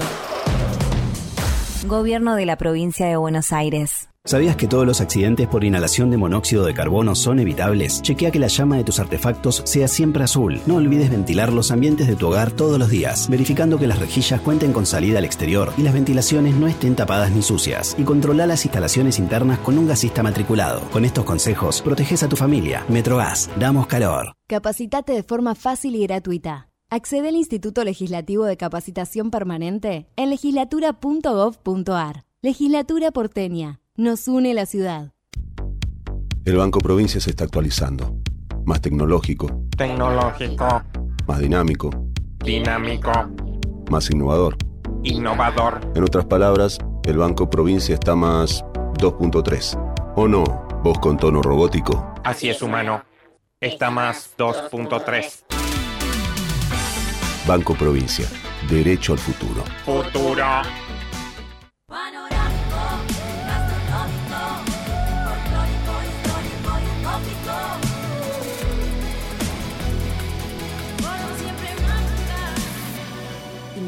Gobierno 1.86 2.36
de 2.36 2.46
la 2.46 2.58
provincia 2.58 3.08
de 3.08 3.17
Buenos 3.17 3.51
Aires. 3.51 4.08
¿Sabías 4.27 4.55
que 4.55 4.67
todos 4.67 4.88
los 4.88 5.01
accidentes 5.01 5.48
por 5.48 5.63
inhalación 5.63 6.10
de 6.10 6.17
monóxido 6.17 6.65
de 6.65 6.74
carbono 6.74 7.13
son 7.13 7.38
evitables? 7.38 8.01
Chequea 8.01 8.32
que 8.32 8.39
la 8.39 8.48
llama 8.48 8.75
de 8.75 8.84
tus 8.84 9.00
artefactos 9.00 9.62
sea 9.65 9.88
siempre 9.88 10.24
azul. 10.24 10.60
No 10.65 10.77
olvides 10.77 11.12
ventilar 11.12 11.53
los 11.53 11.70
ambientes 11.70 12.08
de 12.08 12.15
tu 12.15 12.25
hogar 12.25 12.50
todos 12.50 12.79
los 12.79 12.89
días, 12.89 13.29
verificando 13.29 13.77
que 13.77 13.86
las 13.86 14.00
rejillas 14.00 14.41
cuenten 14.41 14.74
con 14.74 14.88
salida 14.88 15.20
al 15.20 15.25
exterior 15.25 15.74
y 15.77 15.84
las 15.84 15.94
ventilaciones 15.94 16.55
no 16.55 16.65
estén 16.65 16.96
tapadas 16.96 17.29
ni 17.34 17.44
sucias. 17.44 17.96
Y 18.00 18.03
controla 18.03 18.48
las 18.48 18.65
instalaciones 18.65 19.20
internas 19.20 19.60
con 19.60 19.77
un 19.77 19.86
gasista 19.88 20.24
matriculado. 20.24 20.82
Con 20.89 21.05
estos 21.05 21.24
consejos, 21.24 21.84
proteges 21.84 22.24
a 22.24 22.27
tu 22.27 22.36
familia. 22.36 22.84
Metrogas, 22.89 23.51
damos 23.60 23.86
calor. 23.86 24.34
Capacitate 24.48 25.13
de 25.13 25.22
forma 25.22 25.53
fácil 25.53 25.96
y 25.96 26.01
gratuita. 26.01 26.72
Accede 26.89 27.27
al 27.27 27.36
Instituto 27.36 27.84
Legislativo 27.84 28.46
de 28.46 28.58
Capacitación 28.58 29.29
Permanente 29.29 30.08
en 30.15 30.32
legislatura.gov.ar. 30.32 32.25
Legislatura 32.41 33.12
porteña. 33.12 33.82
Nos 33.98 34.28
une 34.28 34.54
la 34.54 34.66
ciudad. 34.66 35.14
El 36.44 36.58
Banco 36.58 36.80
Provincia 36.80 37.20
se 37.22 37.30
está 37.30 37.46
actualizando. 37.46 38.18
Más 38.66 38.82
tecnológico, 38.82 39.48
Tecnológico, 39.78 40.84
más 41.28 41.40
dinámico, 41.40 41.90
dinámico, 42.44 43.12
más 43.90 44.10
innovador. 44.10 44.58
innovador. 45.04 45.80
En 45.96 46.04
otras 46.04 46.25
palabras, 46.25 46.80
el 47.04 47.18
Banco 47.18 47.50
Provincia 47.50 47.94
está 47.94 48.16
más 48.16 48.64
2.3. 49.00 50.14
¿O 50.16 50.28
no? 50.28 50.44
Vos 50.84 50.98
con 51.00 51.18
tono 51.18 51.42
robótico. 51.42 52.14
Así 52.24 52.50
es, 52.50 52.62
humano. 52.62 53.04
Está 53.62 53.92
más 53.92 54.34
2.3. 54.38 55.44
Banco 57.48 57.75
Provincia. 57.75 58.28
Derecho 58.70 59.14
al 59.14 59.20
futuro. 59.20 59.64
Futuro. 59.86 60.44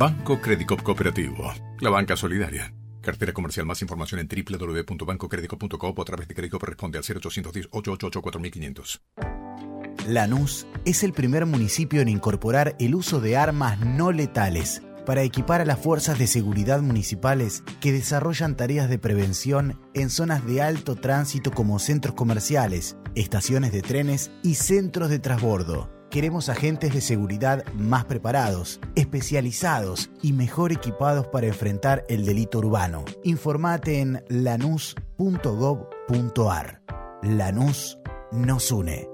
Banco 0.00 0.40
Credicop 0.40 0.82
Cooperativo, 0.82 1.52
la 1.80 1.90
banca 1.90 2.16
solidaria. 2.16 2.72
Cartera 3.02 3.34
comercial. 3.34 3.66
Más 3.66 3.82
información 3.82 4.18
en 4.20 4.28
www.bancocredico.com 4.28 5.94
a 6.00 6.04
través 6.06 6.26
de 6.26 6.34
crédito 6.34 6.58
responde 6.58 6.96
al 6.96 7.04
0810-888-4500. 7.04 9.02
Lanús 10.08 10.66
es 10.86 11.04
el 11.04 11.12
primer 11.12 11.44
municipio 11.44 12.00
en 12.00 12.08
incorporar 12.08 12.76
el 12.78 12.94
uso 12.94 13.20
de 13.20 13.36
armas 13.36 13.78
no 13.80 14.10
letales 14.10 14.80
para 15.04 15.22
equipar 15.22 15.60
a 15.60 15.66
las 15.66 15.78
fuerzas 15.78 16.18
de 16.18 16.28
seguridad 16.28 16.80
municipales 16.80 17.62
que 17.82 17.92
desarrollan 17.92 18.56
tareas 18.56 18.88
de 18.88 18.98
prevención 18.98 19.78
en 19.92 20.08
zonas 20.08 20.46
de 20.46 20.62
alto 20.62 20.96
tránsito 20.96 21.50
como 21.50 21.78
centros 21.78 22.14
comerciales, 22.14 22.96
estaciones 23.14 23.70
de 23.70 23.82
trenes 23.82 24.30
y 24.42 24.54
centros 24.54 25.10
de 25.10 25.18
transbordo. 25.18 25.99
Queremos 26.10 26.48
agentes 26.48 26.92
de 26.92 27.00
seguridad 27.00 27.64
más 27.72 28.04
preparados, 28.04 28.80
especializados 28.96 30.10
y 30.22 30.32
mejor 30.32 30.72
equipados 30.72 31.28
para 31.28 31.46
enfrentar 31.46 32.04
el 32.08 32.26
delito 32.26 32.58
urbano. 32.58 33.04
Informate 33.22 34.00
en 34.00 34.24
lanús.gov.ar. 34.28 34.98
Lanús 37.22 37.96
nos 38.32 38.72
une. 38.72 39.08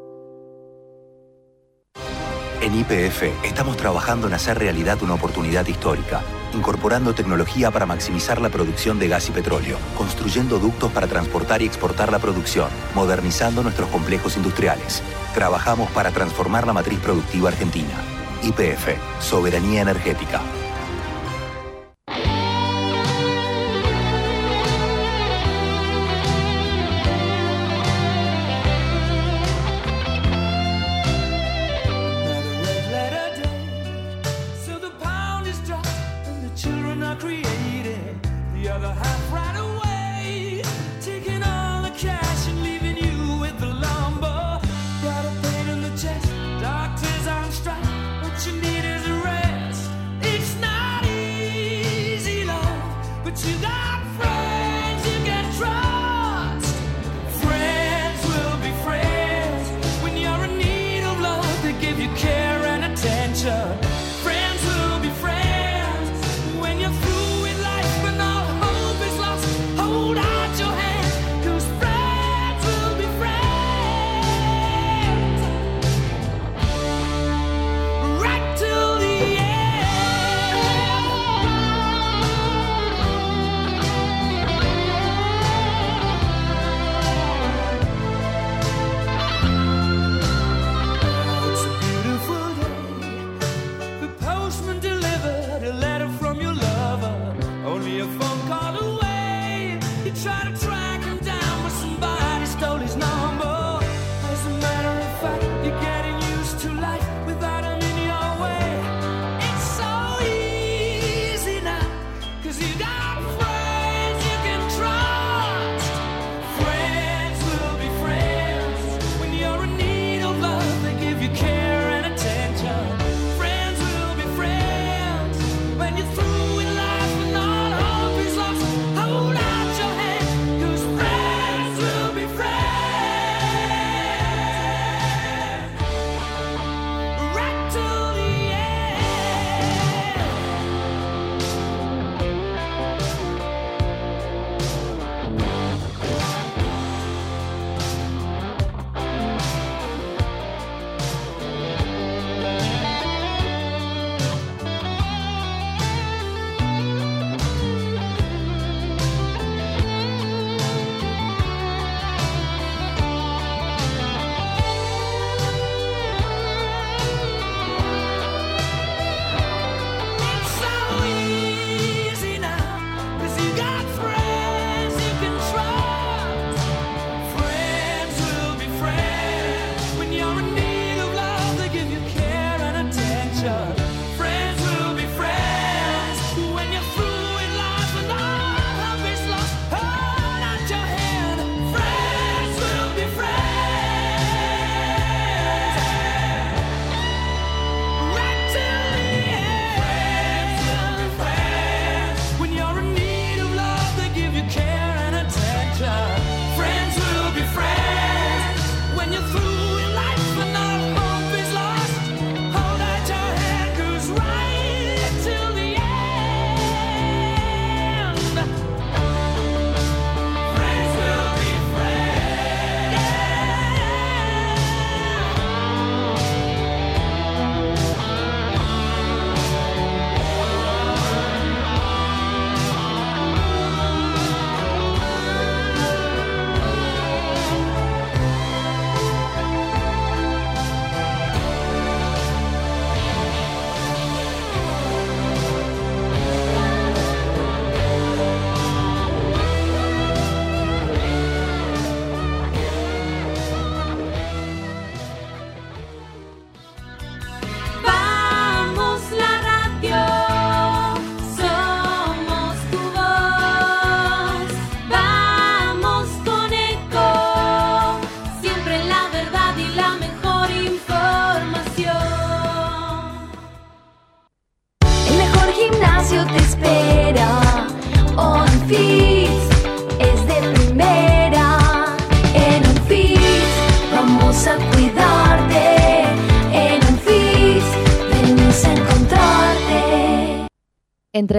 En 2.63 2.75
IPF 2.75 3.25
estamos 3.45 3.77
trabajando 3.77 4.29
en 4.29 4.33
hacer 4.33 4.59
realidad 4.59 5.03
una 5.03 5.13
oportunidad 5.15 5.67
histórica, 5.67 6.23
incorporando 6.57 7.15
tecnología 7.15 7.71
para 7.71 7.87
maximizar 7.87 8.41
la 8.41 8.49
producción 8.49 8.99
de 8.99 9.09
gas 9.09 9.29
y 9.29 9.33
petróleo, 9.33 9.79
construyendo 9.97 10.59
ductos 10.59 10.91
para 10.91 11.07
transportar 11.07 11.63
y 11.63 11.67
exportar 11.67 12.11
la 12.11 12.19
producción, 12.19 12.69
modernizando 12.95 13.63
nuestros 13.63 13.89
complejos 13.91 14.37
industriales. 14.37 15.03
Trabajamos 15.35 15.91
para 15.91 16.11
transformar 16.11 16.67
la 16.67 16.73
matriz 16.73 16.99
productiva 16.99 17.51
argentina. 17.51 17.95
IPF, 18.43 18.97
Soberanía 19.21 19.83
Energética. 19.83 20.41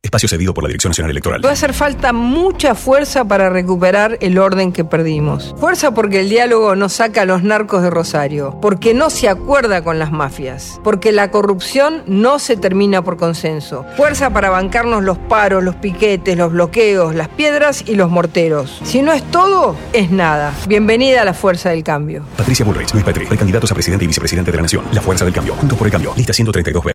Espacio 0.05 0.29
cedido 0.29 0.53
por 0.53 0.63
la 0.63 0.67
Dirección 0.67 0.91
Nacional 0.91 1.11
Electoral. 1.11 1.43
Va 1.43 1.49
a 1.49 1.53
hacer 1.53 1.73
falta 1.73 2.13
mucha 2.13 2.75
fuerza 2.75 3.25
para 3.25 3.49
recuperar 3.49 4.17
el 4.21 4.37
orden 4.37 4.71
que 4.71 4.85
perdimos. 4.85 5.55
Fuerza 5.59 5.95
porque 5.95 6.21
el 6.21 6.29
diálogo 6.29 6.75
no 6.75 6.89
saca 6.89 7.23
a 7.23 7.25
los 7.25 7.41
narcos 7.41 7.81
de 7.81 7.89
Rosario, 7.89 8.57
porque 8.61 8.93
no 8.93 9.09
se 9.09 9.27
acuerda 9.27 9.83
con 9.83 9.97
las 9.97 10.11
mafias, 10.11 10.79
porque 10.83 11.11
la 11.11 11.31
corrupción 11.31 12.03
no 12.05 12.37
se 12.37 12.55
termina 12.55 13.03
por 13.03 13.17
consenso. 13.17 13.83
Fuerza 13.97 14.29
para 14.29 14.51
bancarnos 14.51 15.03
los 15.03 15.17
paros, 15.17 15.63
los 15.63 15.75
piquetes, 15.75 16.37
los 16.37 16.51
bloqueos, 16.51 17.15
las 17.15 17.29
piedras 17.29 17.83
y 17.87 17.95
los 17.95 18.11
morteros. 18.11 18.81
Si 18.83 19.01
no 19.01 19.11
es 19.11 19.23
todo, 19.31 19.75
es 19.91 20.11
nada. 20.11 20.53
Bienvenida 20.67 21.23
a 21.23 21.25
la 21.25 21.33
fuerza 21.33 21.71
del 21.71 21.83
cambio. 21.83 22.23
Patricia 22.37 22.63
Bullrich, 22.63 22.93
Luis 22.93 23.03
Petri, 23.03 23.25
precandidatos 23.25 23.71
a 23.71 23.73
presidente 23.73 24.05
y 24.05 24.07
vicepresidente 24.07 24.51
de 24.51 24.57
la 24.57 24.61
Nación. 24.61 24.85
La 24.91 25.01
fuerza 25.01 25.25
del 25.25 25.33
cambio. 25.33 25.55
Juntos 25.55 25.77
por 25.77 25.87
el 25.87 25.91
cambio. 25.91 26.13
Lista 26.15 26.31
132B. 26.31 26.94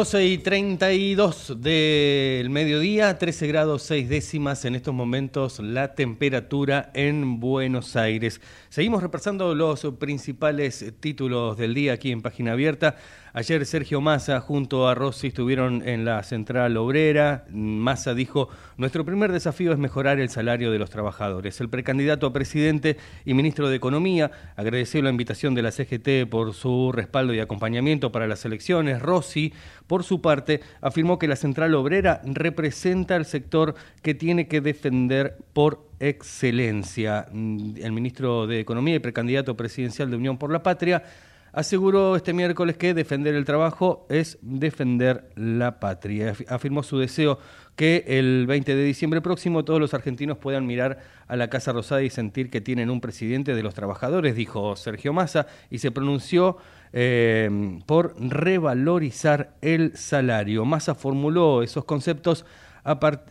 Doce 0.00 0.24
y 0.24 0.38
32 0.38 1.60
del 1.60 2.48
mediodía, 2.48 3.18
13 3.18 3.46
grados 3.48 3.82
6 3.82 4.08
décimas 4.08 4.64
en 4.64 4.74
estos 4.74 4.94
momentos 4.94 5.58
la 5.58 5.94
temperatura 5.94 6.90
en 6.94 7.38
Buenos 7.38 7.96
Aires. 7.96 8.40
Seguimos 8.70 9.02
repasando 9.02 9.54
los 9.54 9.86
principales 9.98 10.94
títulos 11.00 11.58
del 11.58 11.74
día 11.74 11.92
aquí 11.92 12.12
en 12.12 12.22
Página 12.22 12.52
Abierta. 12.52 12.96
Ayer 13.32 13.64
Sergio 13.64 14.00
Massa 14.00 14.40
junto 14.40 14.88
a 14.88 14.94
Rossi 14.96 15.28
estuvieron 15.28 15.86
en 15.86 16.04
la 16.04 16.20
central 16.24 16.76
obrera. 16.76 17.44
Massa 17.52 18.12
dijo, 18.12 18.48
nuestro 18.76 19.04
primer 19.04 19.30
desafío 19.30 19.72
es 19.72 19.78
mejorar 19.78 20.18
el 20.18 20.30
salario 20.30 20.72
de 20.72 20.80
los 20.80 20.90
trabajadores. 20.90 21.60
El 21.60 21.68
precandidato 21.68 22.26
a 22.26 22.32
presidente 22.32 22.96
y 23.24 23.34
ministro 23.34 23.68
de 23.68 23.76
Economía 23.76 24.32
agradeció 24.56 25.00
la 25.02 25.10
invitación 25.10 25.54
de 25.54 25.62
la 25.62 25.70
CGT 25.70 26.28
por 26.28 26.54
su 26.54 26.90
respaldo 26.90 27.32
y 27.32 27.38
acompañamiento 27.38 28.10
para 28.10 28.26
las 28.26 28.44
elecciones. 28.44 29.00
Rossi, 29.00 29.52
por 29.86 30.02
su 30.02 30.20
parte, 30.20 30.60
afirmó 30.80 31.20
que 31.20 31.28
la 31.28 31.36
central 31.36 31.72
obrera 31.76 32.22
representa 32.24 33.14
el 33.14 33.26
sector 33.26 33.76
que 34.02 34.14
tiene 34.14 34.48
que 34.48 34.60
defender 34.60 35.36
por 35.52 35.88
excelencia. 36.00 37.26
El 37.32 37.92
ministro 37.92 38.48
de 38.48 38.58
Economía 38.58 38.96
y 38.96 38.98
precandidato 39.00 39.56
presidencial 39.56 40.10
de 40.10 40.16
Unión 40.16 40.36
por 40.36 40.50
la 40.50 40.64
Patria 40.64 41.04
aseguró 41.52 42.16
este 42.16 42.32
miércoles 42.32 42.76
que 42.76 42.94
defender 42.94 43.34
el 43.34 43.44
trabajo 43.44 44.06
es 44.08 44.38
defender 44.42 45.30
la 45.34 45.80
patria. 45.80 46.34
Afirmó 46.48 46.82
su 46.82 46.98
deseo 46.98 47.38
que 47.76 48.04
el 48.06 48.46
20 48.46 48.74
de 48.74 48.84
diciembre 48.84 49.20
próximo 49.20 49.64
todos 49.64 49.80
los 49.80 49.94
argentinos 49.94 50.38
puedan 50.38 50.66
mirar 50.66 50.98
a 51.26 51.36
la 51.36 51.48
Casa 51.48 51.72
Rosada 51.72 52.02
y 52.02 52.10
sentir 52.10 52.50
que 52.50 52.60
tienen 52.60 52.90
un 52.90 53.00
presidente 53.00 53.54
de 53.54 53.62
los 53.62 53.74
trabajadores, 53.74 54.34
dijo 54.34 54.76
Sergio 54.76 55.12
Massa, 55.12 55.46
y 55.70 55.78
se 55.78 55.90
pronunció 55.90 56.58
eh, 56.92 57.78
por 57.86 58.14
revalorizar 58.20 59.54
el 59.62 59.96
salario. 59.96 60.64
Massa 60.64 60.94
formuló 60.94 61.62
esos 61.62 61.84
conceptos 61.84 62.44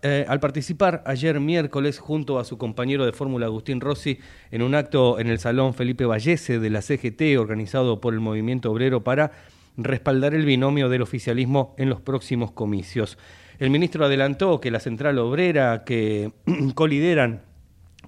eh, 0.01 0.25
al 0.27 0.39
participar 0.39 1.03
ayer 1.05 1.39
miércoles 1.39 1.99
junto 1.99 2.39
a 2.39 2.43
su 2.43 2.57
compañero 2.57 3.05
de 3.05 3.13
fórmula 3.13 3.47
Agustín 3.47 3.81
Rossi 3.81 4.19
en 4.51 4.61
un 4.61 4.75
acto 4.75 5.19
en 5.19 5.27
el 5.27 5.39
Salón 5.39 5.73
Felipe 5.73 6.05
Vallese 6.05 6.59
de 6.59 6.69
la 6.69 6.81
CGT 6.81 7.37
organizado 7.39 7.99
por 7.99 8.13
el 8.13 8.19
Movimiento 8.19 8.71
Obrero 8.71 9.03
para 9.03 9.31
respaldar 9.77 10.33
el 10.33 10.45
binomio 10.45 10.89
del 10.89 11.01
oficialismo 11.01 11.73
en 11.77 11.89
los 11.89 12.01
próximos 12.01 12.51
comicios. 12.51 13.17
El 13.59 13.69
ministro 13.69 14.05
adelantó 14.05 14.61
que 14.61 14.71
la 14.71 14.79
central 14.79 15.17
obrera 15.19 15.83
que 15.83 16.31
colideran 16.75 17.41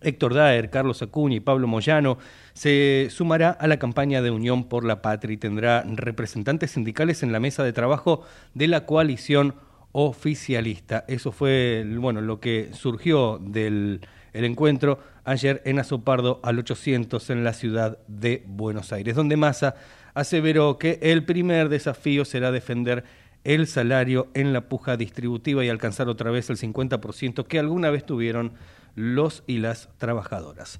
Héctor 0.01 0.33
Daer, 0.33 0.69
Carlos 0.69 1.01
Acuña 1.01 1.35
y 1.35 1.39
Pablo 1.41 1.67
Moyano 1.67 2.17
se 2.53 3.07
sumará 3.11 3.51
a 3.51 3.67
la 3.67 3.77
campaña 3.77 4.21
de 4.21 4.31
Unión 4.31 4.67
por 4.67 4.83
la 4.83 5.01
Patria 5.01 5.33
y 5.33 5.37
tendrá 5.37 5.83
representantes 5.83 6.71
sindicales 6.71 7.23
en 7.23 7.31
la 7.31 7.39
mesa 7.39 7.63
de 7.63 7.73
trabajo 7.73 8.23
de 8.53 8.67
la 8.67 8.85
coalición 8.85 9.55
oficialista. 9.91 11.05
Eso 11.07 11.31
fue 11.31 11.85
bueno, 11.87 12.21
lo 12.21 12.39
que 12.39 12.69
surgió 12.73 13.39
del 13.39 14.01
el 14.33 14.45
encuentro 14.45 14.99
ayer 15.23 15.61
en 15.65 15.79
Azopardo 15.79 16.39
al 16.43 16.59
800 16.59 17.29
en 17.29 17.43
la 17.43 17.53
ciudad 17.53 17.97
de 18.07 18.43
Buenos 18.47 18.93
Aires, 18.93 19.15
donde 19.15 19.37
Massa 19.37 19.75
aseveró 20.13 20.77
que 20.77 20.99
el 21.01 21.25
primer 21.25 21.69
desafío 21.69 22.25
será 22.25 22.51
defender 22.51 23.03
el 23.43 23.67
salario 23.67 24.29
en 24.33 24.53
la 24.53 24.69
puja 24.69 24.97
distributiva 24.97 25.65
y 25.65 25.69
alcanzar 25.69 26.07
otra 26.07 26.31
vez 26.31 26.49
el 26.49 26.57
50% 26.57 27.45
que 27.45 27.59
alguna 27.59 27.89
vez 27.89 28.05
tuvieron 28.05 28.53
los 28.95 29.43
y 29.47 29.57
las 29.57 29.89
trabajadoras. 29.97 30.79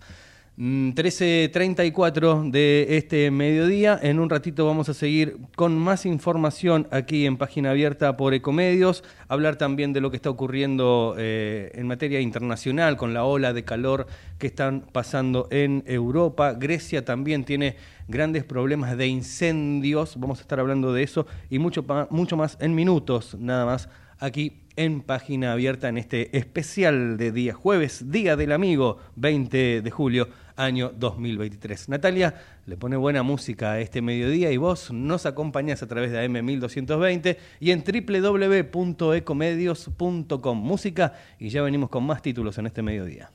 Mm, 0.64 0.92
13.34 0.92 2.52
de 2.52 2.86
este 2.96 3.32
mediodía. 3.32 4.00
En 4.00 4.20
un 4.20 4.30
ratito 4.30 4.64
vamos 4.64 4.90
a 4.90 4.94
seguir 4.94 5.40
con 5.56 5.76
más 5.76 6.06
información 6.06 6.88
aquí 6.92 7.26
en 7.26 7.38
Página 7.38 7.72
Abierta 7.72 8.16
por 8.16 8.36
Ecomedios, 8.36 9.04
hablar 9.28 9.56
también 9.56 9.92
de 9.92 10.02
lo 10.02 10.12
que 10.12 10.18
está 10.18 10.30
ocurriendo 10.30 11.16
eh, 11.18 11.72
en 11.74 11.88
materia 11.88 12.20
internacional 12.20 12.96
con 12.96 13.12
la 13.12 13.24
ola 13.24 13.54
de 13.54 13.64
calor 13.64 14.06
que 14.38 14.46
están 14.46 14.82
pasando 14.92 15.48
en 15.50 15.84
Europa. 15.88 16.54
Grecia 16.54 17.04
también 17.04 17.44
tiene 17.44 17.76
grandes 18.08 18.44
problemas 18.44 18.96
de 18.96 19.08
incendios, 19.08 20.20
vamos 20.20 20.38
a 20.38 20.42
estar 20.44 20.60
hablando 20.60 20.94
de 20.94 21.02
eso 21.02 21.26
y 21.50 21.58
mucho, 21.58 21.84
mucho 22.12 22.38
más 22.38 22.60
en 22.62 22.76
minutos, 22.76 23.36
nada 23.40 23.66
más 23.66 23.90
aquí 24.20 24.62
en 24.76 25.02
Página 25.02 25.54
Abierta 25.54 25.90
en 25.90 25.98
este 25.98 26.38
especial 26.38 27.18
de 27.18 27.32
día 27.32 27.56
jueves, 27.56 28.12
Día 28.12 28.36
del 28.36 28.52
Amigo, 28.52 29.00
20 29.16 29.82
de 29.82 29.92
julio 29.92 30.30
año 30.64 30.92
2023. 30.96 31.90
Natalia 31.90 32.36
le 32.66 32.78
pone 32.78 32.96
buena 32.96 33.22
música 33.24 33.74
a 33.74 33.80
este 33.80 34.02
mediodía 34.02 34.52
y 34.52 34.58
vos 34.58 34.92
nos 34.92 35.26
acompañás 35.26 35.82
a 35.84 35.88
través 35.88 36.12
de 36.12 36.26
AM1220 36.26 37.38
y 37.60 37.72
en 37.72 37.84
www.ecomedios.com. 37.84 40.58
Música 40.58 41.14
y 41.40 41.50
ya 41.50 41.62
venimos 41.62 41.90
con 41.90 42.06
más 42.06 42.22
títulos 42.22 42.58
en 42.58 42.68
este 42.68 42.82
mediodía. 42.82 43.32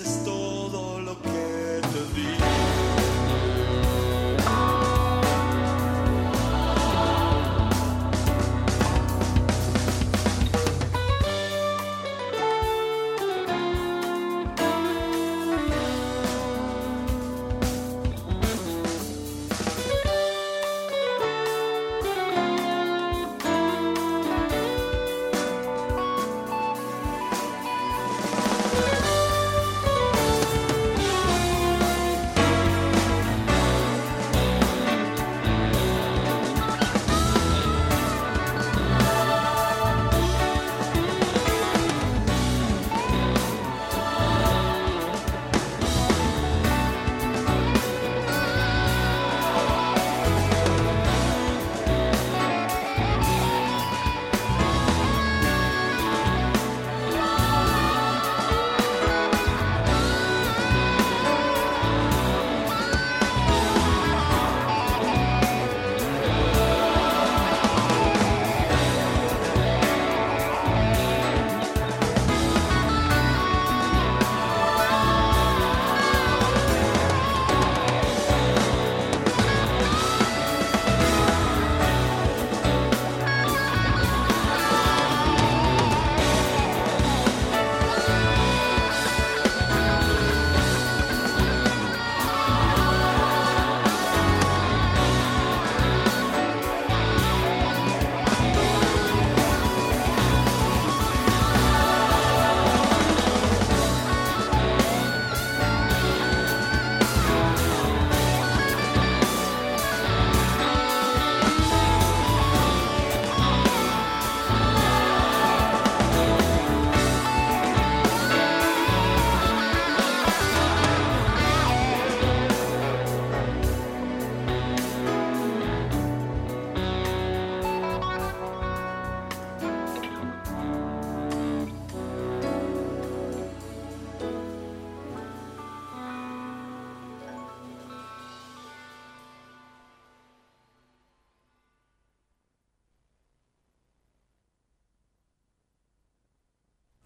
haces 0.00 0.24
todo. 0.24 0.39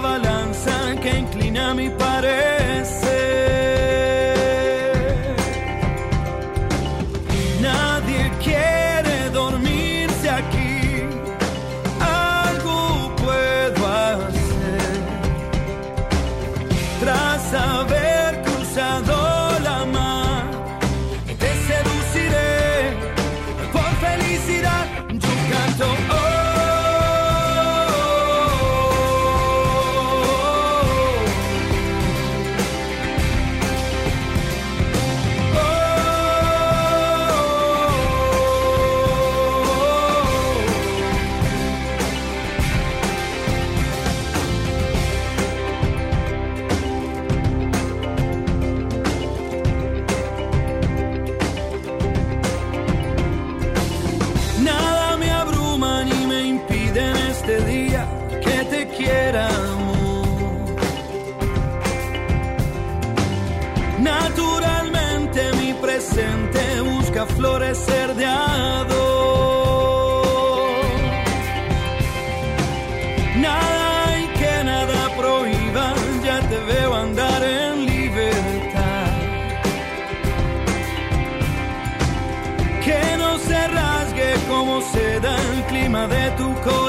La 0.00 0.08
balanza 0.08 0.94
que 1.02 1.18
inclina 1.18 1.74
mi 1.74 1.90
parecer. 1.90 2.19
Clima 86.00 86.08
de 86.08 86.30
tu 86.36 86.54
corazón. 86.62 86.79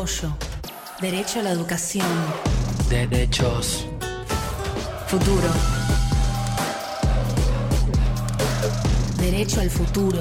Desarrollo. 0.00 0.36
Derecho 1.00 1.40
a 1.40 1.42
la 1.42 1.50
educación. 1.50 2.06
Derechos. 2.88 3.86
Futuro. 5.06 5.48
Derecho 9.18 9.60
al 9.60 9.70
futuro. 9.70 10.18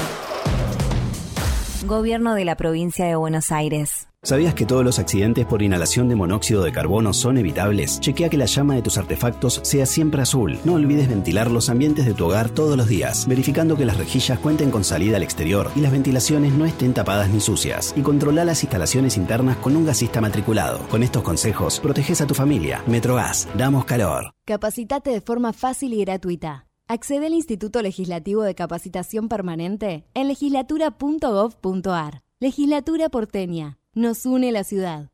Gobierno 1.86 2.36
de 2.36 2.44
la 2.44 2.56
provincia 2.56 3.06
de 3.06 3.16
Buenos 3.16 3.54
Aires. 3.54 4.08
¿Sabías 4.22 4.54
que 4.54 4.66
todos 4.66 4.84
los 4.84 5.00
accidentes 5.00 5.46
por 5.46 5.62
inhalación 5.62 6.10
de 6.10 6.16
monóxido 6.16 6.62
de 6.62 6.74
carbono 6.74 7.14
son 7.14 7.38
evitables? 7.38 8.02
Chequea 8.02 8.28
que 8.28 8.38
la 8.38 8.48
llama 8.48 8.76
de 8.76 8.82
tus 8.82 8.98
artefactos 8.98 9.62
sea 9.64 9.86
siempre 9.86 10.22
azul. 10.22 10.60
No 10.66 10.74
olvides 10.74 11.08
ventilar 11.08 11.50
los 11.50 11.70
ambientes 11.70 12.06
de 12.06 12.14
tu 12.14 12.26
hogar 12.26 12.50
todos 12.50 12.76
los 12.76 12.90
días, 12.90 13.28
verificando 13.28 13.78
que 13.78 13.86
las 13.86 13.98
rejillas 13.98 14.40
cuenten 14.40 14.72
con 14.72 14.84
salida 14.84 15.16
al 15.16 15.24
exterior 15.24 15.72
y 15.74 15.80
las 15.80 15.94
ventilaciones 15.94 16.52
no 16.52 16.66
estén 16.66 16.94
tapadas 16.94 17.30
ni 17.30 17.40
sucias. 17.40 17.94
Y 17.96 18.02
controla 18.02 18.44
las 18.44 18.62
instalaciones 18.62 19.16
internas 19.16 19.56
con 19.58 19.78
un 19.78 19.86
gasista 19.86 20.20
matriculado. 20.20 20.80
Con 20.90 21.02
estos 21.02 21.24
consejos, 21.24 21.80
proteges 21.80 22.20
a 22.20 22.28
tu 22.28 22.34
familia. 22.34 22.84
Metrogas, 22.88 23.48
damos 23.58 23.86
calor. 23.86 24.34
Capacitate 24.46 25.12
de 25.12 25.22
forma 25.22 25.54
fácil 25.54 25.94
y 25.94 26.02
gratuita. 26.02 26.69
Accede 26.92 27.28
al 27.28 27.36
Instituto 27.36 27.84
Legislativo 27.84 28.42
de 28.42 28.56
Capacitación 28.56 29.30
Permanente 29.30 30.06
en 30.16 30.28
legislatura.gov.ar. 30.28 32.24
Legislatura 32.40 33.10
porteña. 33.10 33.78
Nos 33.94 34.26
une 34.26 34.52
la 34.52 34.64
ciudad. 34.64 35.12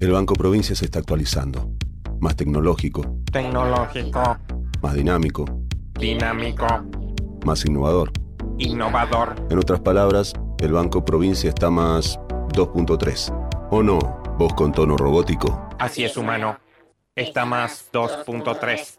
El 0.00 0.12
Banco 0.12 0.32
Provincia 0.32 0.74
se 0.74 0.86
está 0.86 1.00
actualizando. 1.00 1.70
Más 2.18 2.34
tecnológico, 2.34 3.02
Tecnológico, 3.30 4.38
más 4.80 4.94
dinámico, 4.94 5.44
dinámico, 6.00 6.66
más 7.44 7.66
innovador. 7.66 8.10
innovador. 8.56 9.34
En 9.50 9.58
otras 9.58 9.80
palabras, 9.80 10.32
el 10.60 10.72
Banco 10.72 11.04
Provincia 11.04 11.50
está 11.50 11.68
más 11.68 12.18
2.3. 12.54 13.68
¿O 13.70 13.82
no? 13.82 13.98
Vos 14.38 14.54
con 14.54 14.72
tono 14.72 14.96
robótico. 14.96 15.68
Así 15.78 16.04
es, 16.04 16.16
humano. 16.16 16.58
Está 17.14 17.44
más 17.44 17.90
2.3. 17.92 18.98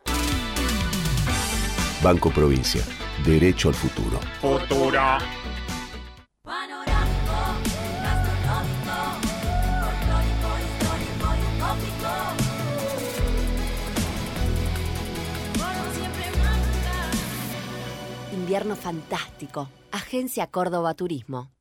Banco 2.02 2.30
Provincia. 2.30 2.82
Derecho 3.26 3.70
al 3.70 3.76
futuro. 3.76 4.20
Futuro. 4.40 5.02
Invierno 18.34 18.76
fantástico. 18.76 19.70
Agencia 19.92 20.48
Córdoba 20.48 20.94
Turismo. 20.94 21.52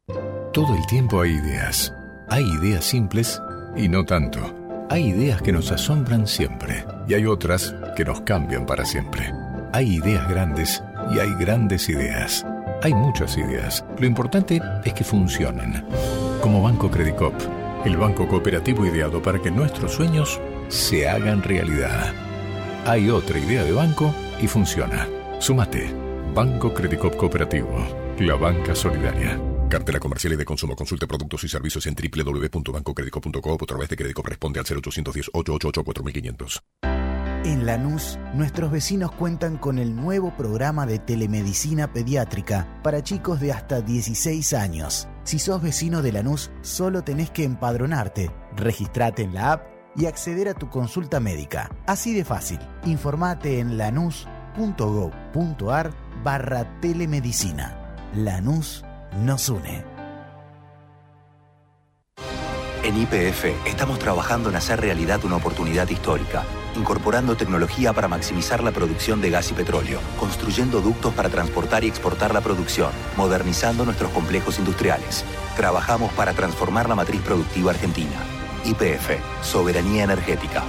Todo 0.52 0.74
el 0.74 0.86
tiempo 0.86 1.20
hay 1.20 1.32
ideas. 1.32 1.92
Hay 2.30 2.44
ideas 2.44 2.84
simples 2.84 3.42
y 3.76 3.88
no 3.88 4.04
tanto. 4.04 4.38
Hay 4.88 5.08
ideas 5.08 5.42
que 5.42 5.52
nos 5.52 5.70
asombran 5.70 6.26
siempre 6.26 6.84
y 7.06 7.14
hay 7.14 7.26
otras 7.26 7.74
que 7.96 8.04
nos 8.04 8.22
cambian 8.22 8.64
para 8.64 8.84
siempre. 8.84 9.30
Hay 9.72 9.96
ideas 9.96 10.28
grandes 10.28 10.82
y 11.14 11.18
hay 11.18 11.34
grandes 11.34 11.88
ideas. 11.88 12.46
Hay 12.82 12.94
muchas 12.94 13.36
ideas. 13.36 13.84
Lo 13.98 14.06
importante 14.06 14.60
es 14.84 14.94
que 14.94 15.04
funcionen. 15.04 15.84
Como 16.40 16.62
Banco 16.62 16.90
Credicop, 16.90 17.34
el 17.84 17.96
banco 17.96 18.26
cooperativo 18.26 18.86
ideado 18.86 19.22
para 19.22 19.40
que 19.40 19.50
nuestros 19.50 19.92
sueños 19.92 20.40
se 20.68 21.08
hagan 21.08 21.42
realidad. 21.42 22.12
Hay 22.86 23.10
otra 23.10 23.38
idea 23.38 23.64
de 23.64 23.72
banco 23.72 24.14
y 24.40 24.46
funciona. 24.46 25.06
Sumate. 25.38 25.92
Banco 26.34 26.72
Credicop 26.72 27.16
Cooperativo. 27.16 27.76
La 28.20 28.36
banca 28.36 28.74
solidaria. 28.74 29.38
Cartela 29.68 30.00
comercial 30.00 30.32
y 30.32 30.36
de 30.36 30.46
consumo. 30.46 30.74
Consulte 30.74 31.06
productos 31.06 31.44
y 31.44 31.48
servicios 31.48 31.86
en 31.86 31.94
www.bancocredico.com 31.94 33.52
o 33.52 33.62
a 33.62 33.66
través 33.66 33.90
de 33.90 33.96
crédito 33.96 34.22
corresponde 34.22 34.60
al 34.60 34.66
0810-888-4500. 34.66 36.97
En 37.44 37.66
Lanús, 37.66 38.18
nuestros 38.34 38.70
vecinos 38.72 39.12
cuentan 39.12 39.58
con 39.58 39.78
el 39.78 39.94
nuevo 39.94 40.36
programa 40.36 40.86
de 40.86 40.98
telemedicina 40.98 41.92
pediátrica 41.92 42.66
para 42.82 43.02
chicos 43.02 43.38
de 43.40 43.52
hasta 43.52 43.80
16 43.80 44.52
años. 44.54 45.06
Si 45.22 45.38
sos 45.38 45.62
vecino 45.62 46.02
de 46.02 46.10
Lanús, 46.12 46.50
solo 46.62 47.02
tenés 47.02 47.30
que 47.30 47.44
empadronarte, 47.44 48.32
registrate 48.56 49.22
en 49.22 49.34
la 49.34 49.52
app 49.52 49.66
y 49.96 50.06
acceder 50.06 50.48
a 50.48 50.54
tu 50.54 50.68
consulta 50.68 51.20
médica. 51.20 51.70
Así 51.86 52.12
de 52.12 52.24
fácil. 52.24 52.58
Informate 52.84 53.60
en 53.60 53.78
lanús.gov.ar 53.78 54.28
barra 56.24 56.80
telemedicina. 56.80 57.96
Lanús 58.14 58.84
nos 59.22 59.48
une. 59.48 59.84
En 62.84 62.96
IPF 62.96 63.44
estamos 63.66 63.98
trabajando 63.98 64.50
en 64.50 64.56
hacer 64.56 64.80
realidad 64.80 65.24
una 65.24 65.36
oportunidad 65.36 65.88
histórica, 65.88 66.44
incorporando 66.78 67.36
tecnología 67.36 67.92
para 67.92 68.08
maximizar 68.08 68.62
la 68.62 68.70
producción 68.70 69.20
de 69.20 69.30
gas 69.30 69.50
y 69.50 69.54
petróleo, 69.54 70.00
construyendo 70.18 70.80
ductos 70.80 71.12
para 71.12 71.28
transportar 71.28 71.84
y 71.84 71.88
exportar 71.88 72.32
la 72.32 72.40
producción, 72.40 72.90
modernizando 73.16 73.84
nuestros 73.84 74.10
complejos 74.12 74.58
industriales. 74.58 75.24
Trabajamos 75.56 76.12
para 76.12 76.32
transformar 76.32 76.88
la 76.88 76.94
matriz 76.94 77.20
productiva 77.20 77.72
argentina. 77.72 78.16
IPF, 78.64 79.18
Soberanía 79.42 80.04
Energética. 80.04 80.62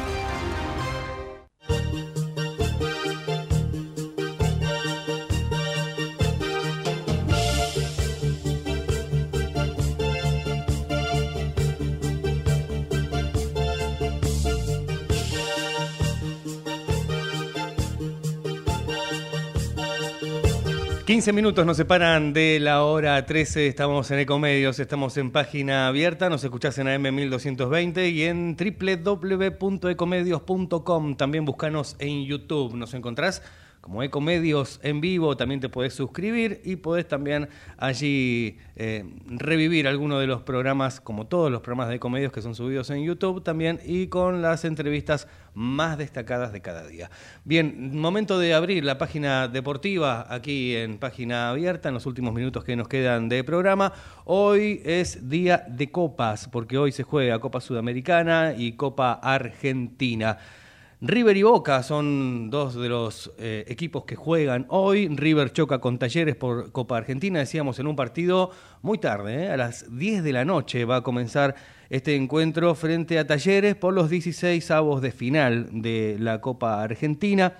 15 21.19 21.33
minutos 21.33 21.65
nos 21.65 21.75
separan 21.75 22.31
de 22.31 22.61
la 22.61 22.85
hora 22.85 23.25
13, 23.25 23.67
estamos 23.67 24.09
en 24.09 24.19
Ecomedios, 24.19 24.79
estamos 24.79 25.17
en 25.17 25.31
página 25.31 25.89
abierta, 25.89 26.29
nos 26.29 26.45
escuchás 26.45 26.77
en 26.77 26.87
AM1220 26.87 28.09
y 28.09 28.23
en 28.23 28.55
www.ecomedios.com, 28.55 31.17
también 31.17 31.43
buscanos 31.43 31.97
en 31.99 32.23
YouTube, 32.23 32.73
nos 32.73 32.93
encontrás 32.93 33.43
como 33.81 34.03
Ecomedios 34.03 34.79
en 34.83 35.01
vivo, 35.01 35.37
también 35.37 35.59
te 35.61 35.69
podés 35.69 35.93
suscribir 35.93 36.61
y 36.63 36.75
podés 36.75 37.07
también 37.07 37.49
allí 37.77 38.57
eh, 38.75 39.05
revivir 39.27 39.87
alguno 39.87 40.19
de 40.19 40.27
los 40.27 40.41
programas, 40.41 40.99
como 40.99 41.27
todos 41.27 41.51
los 41.51 41.61
programas 41.61 41.89
de 41.89 41.95
Ecomedios 41.95 42.31
que 42.31 42.41
son 42.41 42.55
subidos 42.55 42.89
en 42.89 43.03
YouTube 43.03 43.43
también 43.43 43.79
y 43.85 44.07
con 44.07 44.41
las 44.41 44.65
entrevistas 44.65 45.27
más 45.53 45.97
destacadas 45.97 46.53
de 46.53 46.61
cada 46.61 46.85
día. 46.87 47.09
Bien, 47.45 47.97
momento 47.97 48.37
de 48.37 48.53
abrir 48.53 48.83
la 48.83 48.97
página 48.97 49.47
deportiva 49.47 50.25
aquí 50.29 50.75
en 50.75 50.97
página 50.97 51.49
abierta 51.49 51.89
en 51.89 51.95
los 51.95 52.05
últimos 52.05 52.33
minutos 52.33 52.63
que 52.63 52.75
nos 52.75 52.87
quedan 52.87 53.29
de 53.29 53.43
programa. 53.43 53.93
Hoy 54.25 54.81
es 54.85 55.29
día 55.29 55.65
de 55.67 55.89
copas, 55.89 56.47
porque 56.49 56.77
hoy 56.77 56.91
se 56.91 57.03
juega 57.03 57.39
Copa 57.39 57.61
Sudamericana 57.61 58.53
y 58.57 58.73
Copa 58.73 59.13
Argentina. 59.13 60.37
River 61.01 61.37
y 61.37 61.43
Boca 61.43 61.81
son 61.81 62.49
dos 62.49 62.75
de 62.75 62.89
los 62.89 63.31
eh, 63.37 63.63
equipos 63.69 64.03
que 64.03 64.17
juegan 64.17 64.65
hoy. 64.67 65.07
River 65.07 65.53
choca 65.53 65.79
con 65.79 65.97
Talleres 65.97 66.35
por 66.35 66.73
Copa 66.73 66.97
Argentina, 66.97 67.39
decíamos 67.39 67.79
en 67.79 67.87
un 67.87 67.95
partido 67.95 68.51
muy 68.81 68.97
tarde, 68.97 69.45
¿eh? 69.45 69.49
a 69.49 69.55
las 69.55 69.85
10 69.97 70.23
de 70.23 70.33
la 70.33 70.43
noche 70.43 70.83
va 70.83 70.97
a 70.97 71.01
comenzar 71.01 71.55
este 71.89 72.17
encuentro 72.17 72.75
frente 72.75 73.17
a 73.17 73.25
Talleres 73.25 73.75
por 73.75 73.93
los 73.93 74.09
16 74.09 74.71
avos 74.71 75.01
de 75.01 75.11
final 75.13 75.69
de 75.71 76.17
la 76.19 76.41
Copa 76.41 76.83
Argentina. 76.83 77.53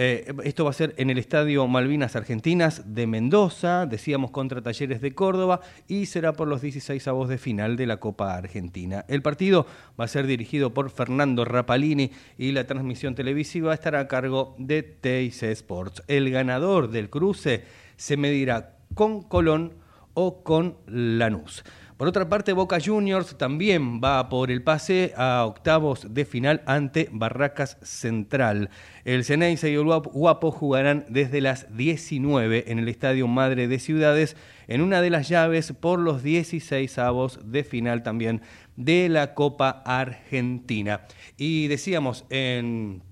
Eh, 0.00 0.32
esto 0.44 0.62
va 0.62 0.70
a 0.70 0.74
ser 0.74 0.94
en 0.96 1.10
el 1.10 1.18
Estadio 1.18 1.66
Malvinas 1.66 2.14
Argentinas 2.14 2.94
de 2.94 3.08
Mendoza, 3.08 3.84
decíamos 3.84 4.30
contra 4.30 4.62
Talleres 4.62 5.00
de 5.00 5.12
Córdoba, 5.12 5.60
y 5.88 6.06
será 6.06 6.34
por 6.34 6.46
los 6.46 6.60
16 6.60 7.08
avos 7.08 7.28
de 7.28 7.36
final 7.36 7.76
de 7.76 7.86
la 7.86 7.96
Copa 7.96 8.36
Argentina. 8.36 9.04
El 9.08 9.22
partido 9.22 9.66
va 9.98 10.04
a 10.04 10.08
ser 10.08 10.28
dirigido 10.28 10.72
por 10.72 10.90
Fernando 10.90 11.44
Rapalini 11.44 12.12
y 12.36 12.52
la 12.52 12.64
transmisión 12.64 13.16
televisiva 13.16 13.74
estará 13.74 13.98
a 13.98 14.06
cargo 14.06 14.54
de 14.56 14.84
TIC 14.84 15.42
Sports. 15.42 16.04
El 16.06 16.30
ganador 16.30 16.92
del 16.92 17.10
cruce 17.10 17.64
se 17.96 18.16
medirá 18.16 18.76
con 18.94 19.22
Colón 19.22 19.78
o 20.14 20.44
con 20.44 20.76
Lanús. 20.86 21.64
Por 21.98 22.06
otra 22.06 22.28
parte, 22.28 22.52
Boca 22.52 22.78
Juniors 22.80 23.36
también 23.36 24.00
va 24.00 24.28
por 24.28 24.52
el 24.52 24.62
pase 24.62 25.12
a 25.16 25.44
octavos 25.44 26.14
de 26.14 26.24
final 26.24 26.62
ante 26.64 27.08
Barracas 27.10 27.76
Central. 27.82 28.70
El 29.04 29.24
Ceneice 29.24 29.68
y 29.68 29.74
el 29.74 29.82
Guapo 29.82 30.52
jugarán 30.52 31.06
desde 31.08 31.40
las 31.40 31.76
19 31.76 32.70
en 32.70 32.78
el 32.78 32.88
Estadio 32.88 33.26
Madre 33.26 33.66
de 33.66 33.80
Ciudades 33.80 34.36
en 34.68 34.80
una 34.80 35.02
de 35.02 35.10
las 35.10 35.28
llaves 35.28 35.72
por 35.72 35.98
los 35.98 36.22
16 36.22 36.98
avos 36.98 37.40
de 37.50 37.64
final 37.64 38.04
también 38.04 38.42
de 38.76 39.08
la 39.08 39.34
Copa 39.34 39.82
Argentina. 39.84 41.00
Y 41.36 41.66
decíamos, 41.66 42.26
en 42.30 43.02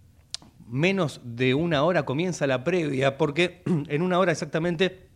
menos 0.69 1.21
de 1.25 1.55
una 1.55 1.83
hora 1.83 2.05
comienza 2.05 2.47
la 2.47 2.63
previa, 2.63 3.19
porque 3.19 3.63
en 3.89 4.03
una 4.03 4.21
hora 4.21 4.31
exactamente 4.31 5.07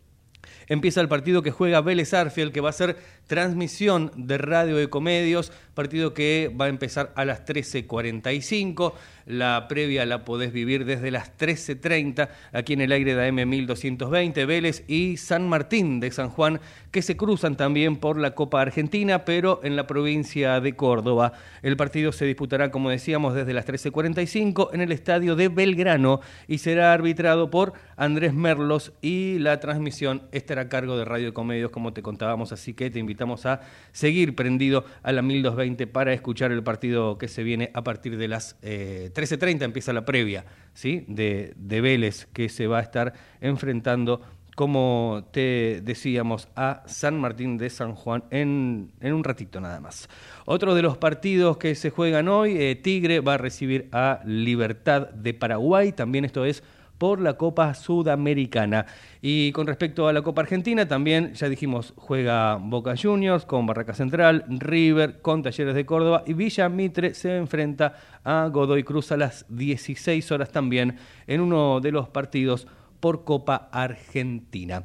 empieza 0.66 1.00
el 1.00 1.08
partido 1.08 1.42
que 1.42 1.50
juega 1.50 1.80
Vélez 1.80 2.14
Arfiel, 2.14 2.52
que 2.52 2.60
va 2.60 2.70
a 2.70 2.72
ser 2.72 2.96
transmisión 3.30 4.10
de 4.16 4.38
Radio 4.38 4.80
Ecomedios, 4.80 5.52
partido 5.74 6.14
que 6.14 6.52
va 6.60 6.64
a 6.64 6.68
empezar 6.68 7.12
a 7.14 7.24
las 7.24 7.46
13.45. 7.46 8.92
La 9.24 9.68
previa 9.68 10.04
la 10.04 10.24
podés 10.24 10.52
vivir 10.52 10.84
desde 10.84 11.12
las 11.12 11.38
13.30 11.38 12.28
aquí 12.52 12.72
en 12.72 12.80
el 12.80 12.90
aire 12.90 13.14
de 13.14 13.28
AM 13.28 13.48
1220, 13.48 14.44
Vélez 14.46 14.82
y 14.88 15.16
San 15.16 15.48
Martín 15.48 16.00
de 16.00 16.10
San 16.10 16.30
Juan, 16.30 16.60
que 16.90 17.02
se 17.02 17.16
cruzan 17.16 17.56
también 17.56 17.98
por 17.98 18.18
la 18.18 18.34
Copa 18.34 18.60
Argentina, 18.60 19.24
pero 19.24 19.60
en 19.62 19.76
la 19.76 19.86
provincia 19.86 20.60
de 20.60 20.74
Córdoba. 20.74 21.32
El 21.62 21.76
partido 21.76 22.10
se 22.10 22.24
disputará, 22.24 22.72
como 22.72 22.90
decíamos, 22.90 23.34
desde 23.34 23.52
las 23.52 23.64
13.45 23.64 24.70
en 24.72 24.80
el 24.80 24.90
estadio 24.90 25.36
de 25.36 25.46
Belgrano 25.46 26.20
y 26.48 26.58
será 26.58 26.92
arbitrado 26.92 27.48
por 27.48 27.74
Andrés 27.96 28.34
Merlos 28.34 28.92
y 29.00 29.38
la 29.38 29.60
transmisión 29.60 30.22
estará 30.32 30.62
a 30.62 30.68
cargo 30.68 30.98
de 30.98 31.04
Radio 31.04 31.28
Ecomedios, 31.28 31.70
como 31.70 31.92
te 31.92 32.02
contábamos, 32.02 32.50
así 32.50 32.74
que 32.74 32.90
te 32.90 32.98
invitamos 32.98 33.19
a 33.20 33.60
seguir 33.92 34.34
prendido 34.34 34.84
a 35.02 35.12
la 35.12 35.22
1220 35.22 35.86
para 35.86 36.12
escuchar 36.12 36.52
el 36.52 36.62
partido 36.62 37.18
que 37.18 37.28
se 37.28 37.42
viene 37.42 37.70
a 37.74 37.84
partir 37.84 38.16
de 38.16 38.28
las 38.28 38.56
eh, 38.62 39.10
13.30 39.14 39.62
empieza 39.62 39.92
la 39.92 40.04
previa 40.04 40.46
¿sí? 40.72 41.04
de, 41.06 41.52
de 41.56 41.80
Vélez 41.80 42.26
que 42.32 42.48
se 42.48 42.66
va 42.66 42.78
a 42.78 42.82
estar 42.82 43.12
enfrentando, 43.40 44.22
como 44.56 45.28
te 45.32 45.80
decíamos, 45.82 46.48
a 46.56 46.82
San 46.86 47.20
Martín 47.20 47.58
de 47.58 47.68
San 47.68 47.94
Juan 47.94 48.24
en, 48.30 48.92
en 49.00 49.12
un 49.12 49.22
ratito 49.22 49.60
nada 49.60 49.80
más. 49.80 50.08
Otro 50.46 50.74
de 50.74 50.82
los 50.82 50.96
partidos 50.96 51.58
que 51.58 51.74
se 51.74 51.90
juegan 51.90 52.28
hoy, 52.28 52.56
eh, 52.56 52.74
Tigre 52.74 53.20
va 53.20 53.34
a 53.34 53.38
recibir 53.38 53.88
a 53.92 54.20
Libertad 54.24 55.10
de 55.10 55.34
Paraguay, 55.34 55.92
también 55.92 56.24
esto 56.24 56.44
es 56.44 56.62
por 57.00 57.18
la 57.18 57.38
Copa 57.38 57.72
Sudamericana. 57.72 58.84
Y 59.22 59.52
con 59.52 59.66
respecto 59.66 60.06
a 60.06 60.12
la 60.12 60.20
Copa 60.20 60.42
Argentina, 60.42 60.86
también 60.86 61.32
ya 61.32 61.48
dijimos, 61.48 61.94
juega 61.96 62.56
Boca 62.56 62.92
Juniors 62.94 63.46
con 63.46 63.64
Barraca 63.64 63.94
Central, 63.94 64.44
River 64.50 65.22
con 65.22 65.42
Talleres 65.42 65.74
de 65.74 65.86
Córdoba 65.86 66.24
y 66.26 66.34
Villa 66.34 66.68
Mitre 66.68 67.14
se 67.14 67.38
enfrenta 67.38 67.94
a 68.22 68.50
Godoy 68.52 68.84
Cruz 68.84 69.12
a 69.12 69.16
las 69.16 69.46
16 69.48 70.30
horas 70.30 70.52
también 70.52 70.98
en 71.26 71.40
uno 71.40 71.80
de 71.80 71.90
los 71.90 72.10
partidos 72.10 72.66
por 73.00 73.24
Copa 73.24 73.70
Argentina. 73.72 74.84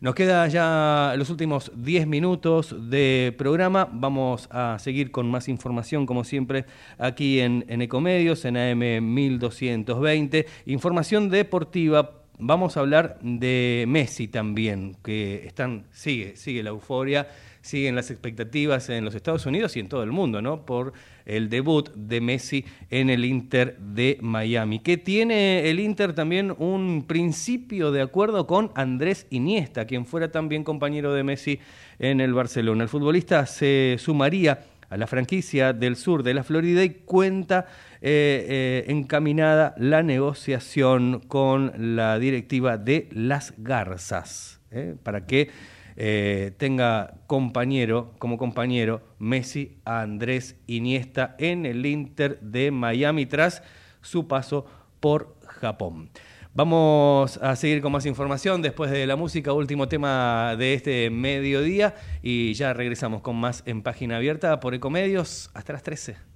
Nos 0.00 0.14
queda 0.14 0.46
ya 0.48 1.14
los 1.16 1.30
últimos 1.30 1.72
10 1.74 2.06
minutos 2.06 2.74
de 2.90 3.34
programa. 3.38 3.88
Vamos 3.90 4.46
a 4.50 4.78
seguir 4.78 5.10
con 5.10 5.30
más 5.30 5.48
información, 5.48 6.04
como 6.04 6.22
siempre, 6.22 6.66
aquí 6.98 7.40
en, 7.40 7.64
en 7.68 7.80
Ecomedios, 7.80 8.44
en 8.44 8.58
AM 8.58 9.02
1220. 9.14 10.46
Información 10.66 11.30
deportiva. 11.30 12.22
Vamos 12.38 12.76
a 12.76 12.80
hablar 12.80 13.18
de 13.22 13.86
Messi 13.88 14.28
también, 14.28 14.98
que 15.02 15.46
están, 15.46 15.86
sigue, 15.92 16.36
sigue 16.36 16.62
la 16.62 16.68
euforia, 16.68 17.28
siguen 17.66 17.96
las 17.96 18.10
expectativas 18.10 18.88
en 18.88 19.04
los 19.04 19.14
Estados 19.14 19.44
Unidos 19.44 19.76
y 19.76 19.80
en 19.80 19.88
todo 19.88 20.02
el 20.02 20.12
mundo, 20.12 20.40
¿no? 20.40 20.64
Por 20.64 20.92
el 21.24 21.50
debut 21.50 21.90
de 21.94 22.20
Messi 22.20 22.64
en 22.90 23.10
el 23.10 23.24
Inter 23.24 23.76
de 23.78 24.18
Miami, 24.20 24.78
que 24.78 24.96
tiene 24.96 25.68
el 25.68 25.80
Inter 25.80 26.14
también 26.14 26.54
un 26.58 27.04
principio 27.06 27.90
de 27.90 28.02
acuerdo 28.02 28.46
con 28.46 28.70
Andrés 28.74 29.26
Iniesta, 29.30 29.86
quien 29.86 30.06
fuera 30.06 30.30
también 30.30 30.62
compañero 30.62 31.12
de 31.12 31.24
Messi 31.24 31.58
en 31.98 32.20
el 32.20 32.32
Barcelona. 32.32 32.84
El 32.84 32.88
futbolista 32.88 33.44
se 33.46 33.96
sumaría 33.98 34.60
a 34.88 34.96
la 34.96 35.08
franquicia 35.08 35.72
del 35.72 35.96
sur 35.96 36.22
de 36.22 36.34
la 36.34 36.44
Florida 36.44 36.84
y 36.84 36.90
cuenta 36.90 37.66
eh, 38.00 38.46
eh, 38.48 38.84
encaminada 38.86 39.74
la 39.78 40.04
negociación 40.04 41.18
con 41.26 41.96
la 41.96 42.20
directiva 42.20 42.78
de 42.78 43.08
Las 43.10 43.54
Garzas. 43.58 44.56
¿eh? 44.70 44.94
para 45.02 45.26
que 45.26 45.50
eh, 45.96 46.52
tenga 46.58 47.14
compañero, 47.26 48.12
como 48.18 48.38
compañero, 48.38 49.02
Messi 49.18 49.78
Andrés 49.84 50.56
Iniesta 50.66 51.34
en 51.38 51.66
el 51.66 51.84
Inter 51.86 52.38
de 52.40 52.70
Miami 52.70 53.26
tras 53.26 53.62
su 54.02 54.28
paso 54.28 54.66
por 55.00 55.36
Japón. 55.46 56.10
Vamos 56.54 57.36
a 57.42 57.54
seguir 57.54 57.82
con 57.82 57.92
más 57.92 58.06
información 58.06 58.62
después 58.62 58.90
de 58.90 59.06
la 59.06 59.16
música, 59.16 59.52
último 59.52 59.88
tema 59.88 60.56
de 60.56 60.72
este 60.74 61.10
mediodía 61.10 61.94
y 62.22 62.54
ya 62.54 62.72
regresamos 62.72 63.20
con 63.20 63.36
más 63.36 63.62
en 63.66 63.82
página 63.82 64.16
abierta 64.16 64.58
por 64.60 64.74
Ecomedios 64.74 65.50
hasta 65.52 65.74
las 65.74 65.82
13. 65.82 66.35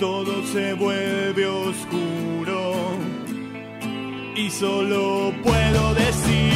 todo 0.00 0.42
se 0.46 0.72
vuelve 0.72 1.46
oscuro 1.46 2.72
y 4.34 4.48
solo 4.48 5.30
puedo 5.42 5.94
decir 5.94 6.52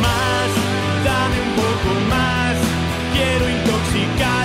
más, 0.00 0.50
dame 1.04 1.40
un 1.42 1.54
poco 1.56 1.90
más, 2.08 2.56
quiero 3.14 3.50
intoxicarme 3.50 4.37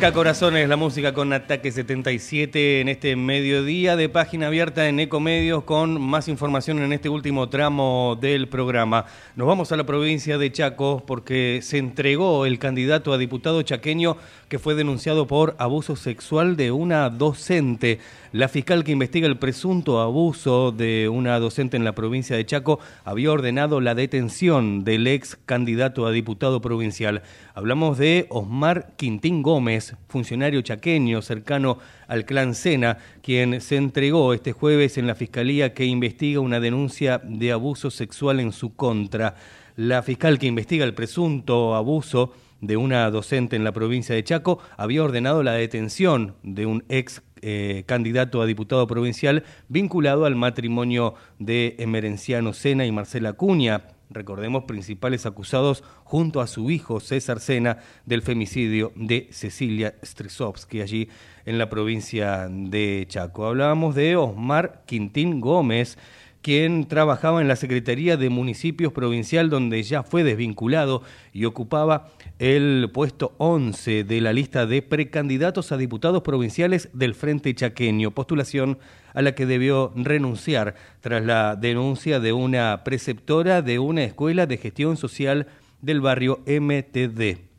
Arranca 0.00 0.16
Corazones, 0.16 0.66
la 0.66 0.76
música 0.76 1.12
con 1.12 1.30
Ataque 1.34 1.70
77 1.70 2.80
en 2.80 2.88
este 2.88 3.16
mediodía 3.16 3.96
de 3.96 4.08
página 4.08 4.46
abierta 4.46 4.88
en 4.88 4.98
Ecomedios 4.98 5.64
con 5.64 6.00
más 6.00 6.26
información 6.28 6.78
en 6.78 6.94
este 6.94 7.10
último 7.10 7.50
tramo 7.50 8.16
del 8.18 8.48
programa. 8.48 9.04
Nos 9.36 9.46
vamos 9.46 9.72
a 9.72 9.76
la 9.76 9.84
provincia 9.84 10.38
de 10.38 10.50
Chaco 10.50 11.04
porque 11.06 11.60
se 11.62 11.76
entregó 11.76 12.46
el 12.46 12.58
candidato 12.58 13.12
a 13.12 13.18
diputado 13.18 13.60
chaqueño 13.60 14.16
que 14.48 14.58
fue 14.58 14.74
denunciado 14.74 15.26
por 15.26 15.54
abuso 15.58 15.96
sexual 15.96 16.56
de 16.56 16.72
una 16.72 17.10
docente. 17.10 17.98
La 18.32 18.48
fiscal 18.48 18.84
que 18.84 18.92
investiga 18.92 19.26
el 19.26 19.38
presunto 19.38 20.00
abuso 20.00 20.72
de 20.72 21.10
una 21.10 21.38
docente 21.38 21.76
en 21.76 21.84
la 21.84 21.94
provincia 21.94 22.36
de 22.36 22.46
Chaco 22.46 22.80
había 23.04 23.32
ordenado 23.32 23.82
la 23.82 23.94
detención 23.94 24.82
del 24.82 25.06
ex 25.06 25.36
candidato 25.44 26.06
a 26.06 26.10
diputado 26.10 26.62
provincial. 26.62 27.22
Hablamos 27.54 27.98
de 27.98 28.26
Osmar 28.30 28.92
Quintín 28.96 29.42
Gómez, 29.42 29.89
funcionario 30.08 30.62
chaqueño 30.62 31.22
cercano 31.22 31.78
al 32.08 32.24
clan 32.24 32.54
Sena, 32.54 32.98
quien 33.22 33.60
se 33.60 33.76
entregó 33.76 34.34
este 34.34 34.52
jueves 34.52 34.98
en 34.98 35.06
la 35.06 35.14
fiscalía 35.14 35.74
que 35.74 35.84
investiga 35.84 36.40
una 36.40 36.60
denuncia 36.60 37.20
de 37.24 37.52
abuso 37.52 37.90
sexual 37.90 38.40
en 38.40 38.52
su 38.52 38.74
contra. 38.74 39.36
La 39.76 40.02
fiscal 40.02 40.38
que 40.38 40.46
investiga 40.46 40.84
el 40.84 40.94
presunto 40.94 41.74
abuso 41.74 42.32
de 42.60 42.76
una 42.76 43.10
docente 43.10 43.56
en 43.56 43.64
la 43.64 43.72
provincia 43.72 44.14
de 44.14 44.24
Chaco 44.24 44.58
había 44.76 45.02
ordenado 45.02 45.42
la 45.42 45.52
detención 45.52 46.34
de 46.42 46.66
un 46.66 46.84
ex 46.88 47.22
eh, 47.42 47.84
candidato 47.86 48.42
a 48.42 48.46
diputado 48.46 48.86
provincial 48.86 49.44
vinculado 49.68 50.26
al 50.26 50.36
matrimonio 50.36 51.14
de 51.38 51.76
Emerenciano 51.78 52.52
Sena 52.52 52.84
y 52.84 52.92
Marcela 52.92 53.32
Cuña, 53.32 53.84
recordemos, 54.10 54.64
principales 54.64 55.24
acusados 55.24 55.84
junto 56.04 56.40
a 56.40 56.46
su 56.46 56.70
hijo 56.70 57.00
César 57.00 57.40
Sena 57.40 57.78
del 58.04 58.22
femicidio 58.22 58.92
de 58.96 59.28
Cecilia 59.30 59.94
Stresovsky 60.02 60.80
allí 60.80 61.08
en 61.46 61.58
la 61.58 61.70
provincia 61.70 62.48
de 62.50 63.06
Chaco. 63.08 63.46
Hablábamos 63.46 63.94
de 63.94 64.16
Osmar 64.16 64.82
Quintín 64.86 65.40
Gómez, 65.40 65.96
quien 66.42 66.86
trabajaba 66.86 67.40
en 67.40 67.48
la 67.48 67.56
Secretaría 67.56 68.16
de 68.16 68.30
Municipios 68.30 68.92
Provincial, 68.92 69.50
donde 69.50 69.82
ya 69.82 70.02
fue 70.02 70.24
desvinculado 70.24 71.02
y 71.32 71.44
ocupaba 71.44 72.08
el 72.38 72.90
puesto 72.92 73.34
11 73.38 74.04
de 74.04 74.20
la 74.20 74.32
lista 74.32 74.66
de 74.66 74.82
precandidatos 74.82 75.70
a 75.70 75.76
diputados 75.76 76.22
provinciales 76.22 76.88
del 76.94 77.14
Frente 77.14 77.54
Chaqueño, 77.54 78.10
postulación 78.12 78.78
a 79.14 79.22
la 79.22 79.34
que 79.34 79.46
debió 79.46 79.92
renunciar 79.96 80.74
tras 81.00 81.24
la 81.24 81.56
denuncia 81.56 82.20
de 82.20 82.32
una 82.32 82.82
preceptora 82.84 83.62
de 83.62 83.78
una 83.78 84.04
escuela 84.04 84.46
de 84.46 84.56
gestión 84.56 84.96
social 84.96 85.46
del 85.82 86.00
barrio 86.00 86.40
MTD. 86.46 87.49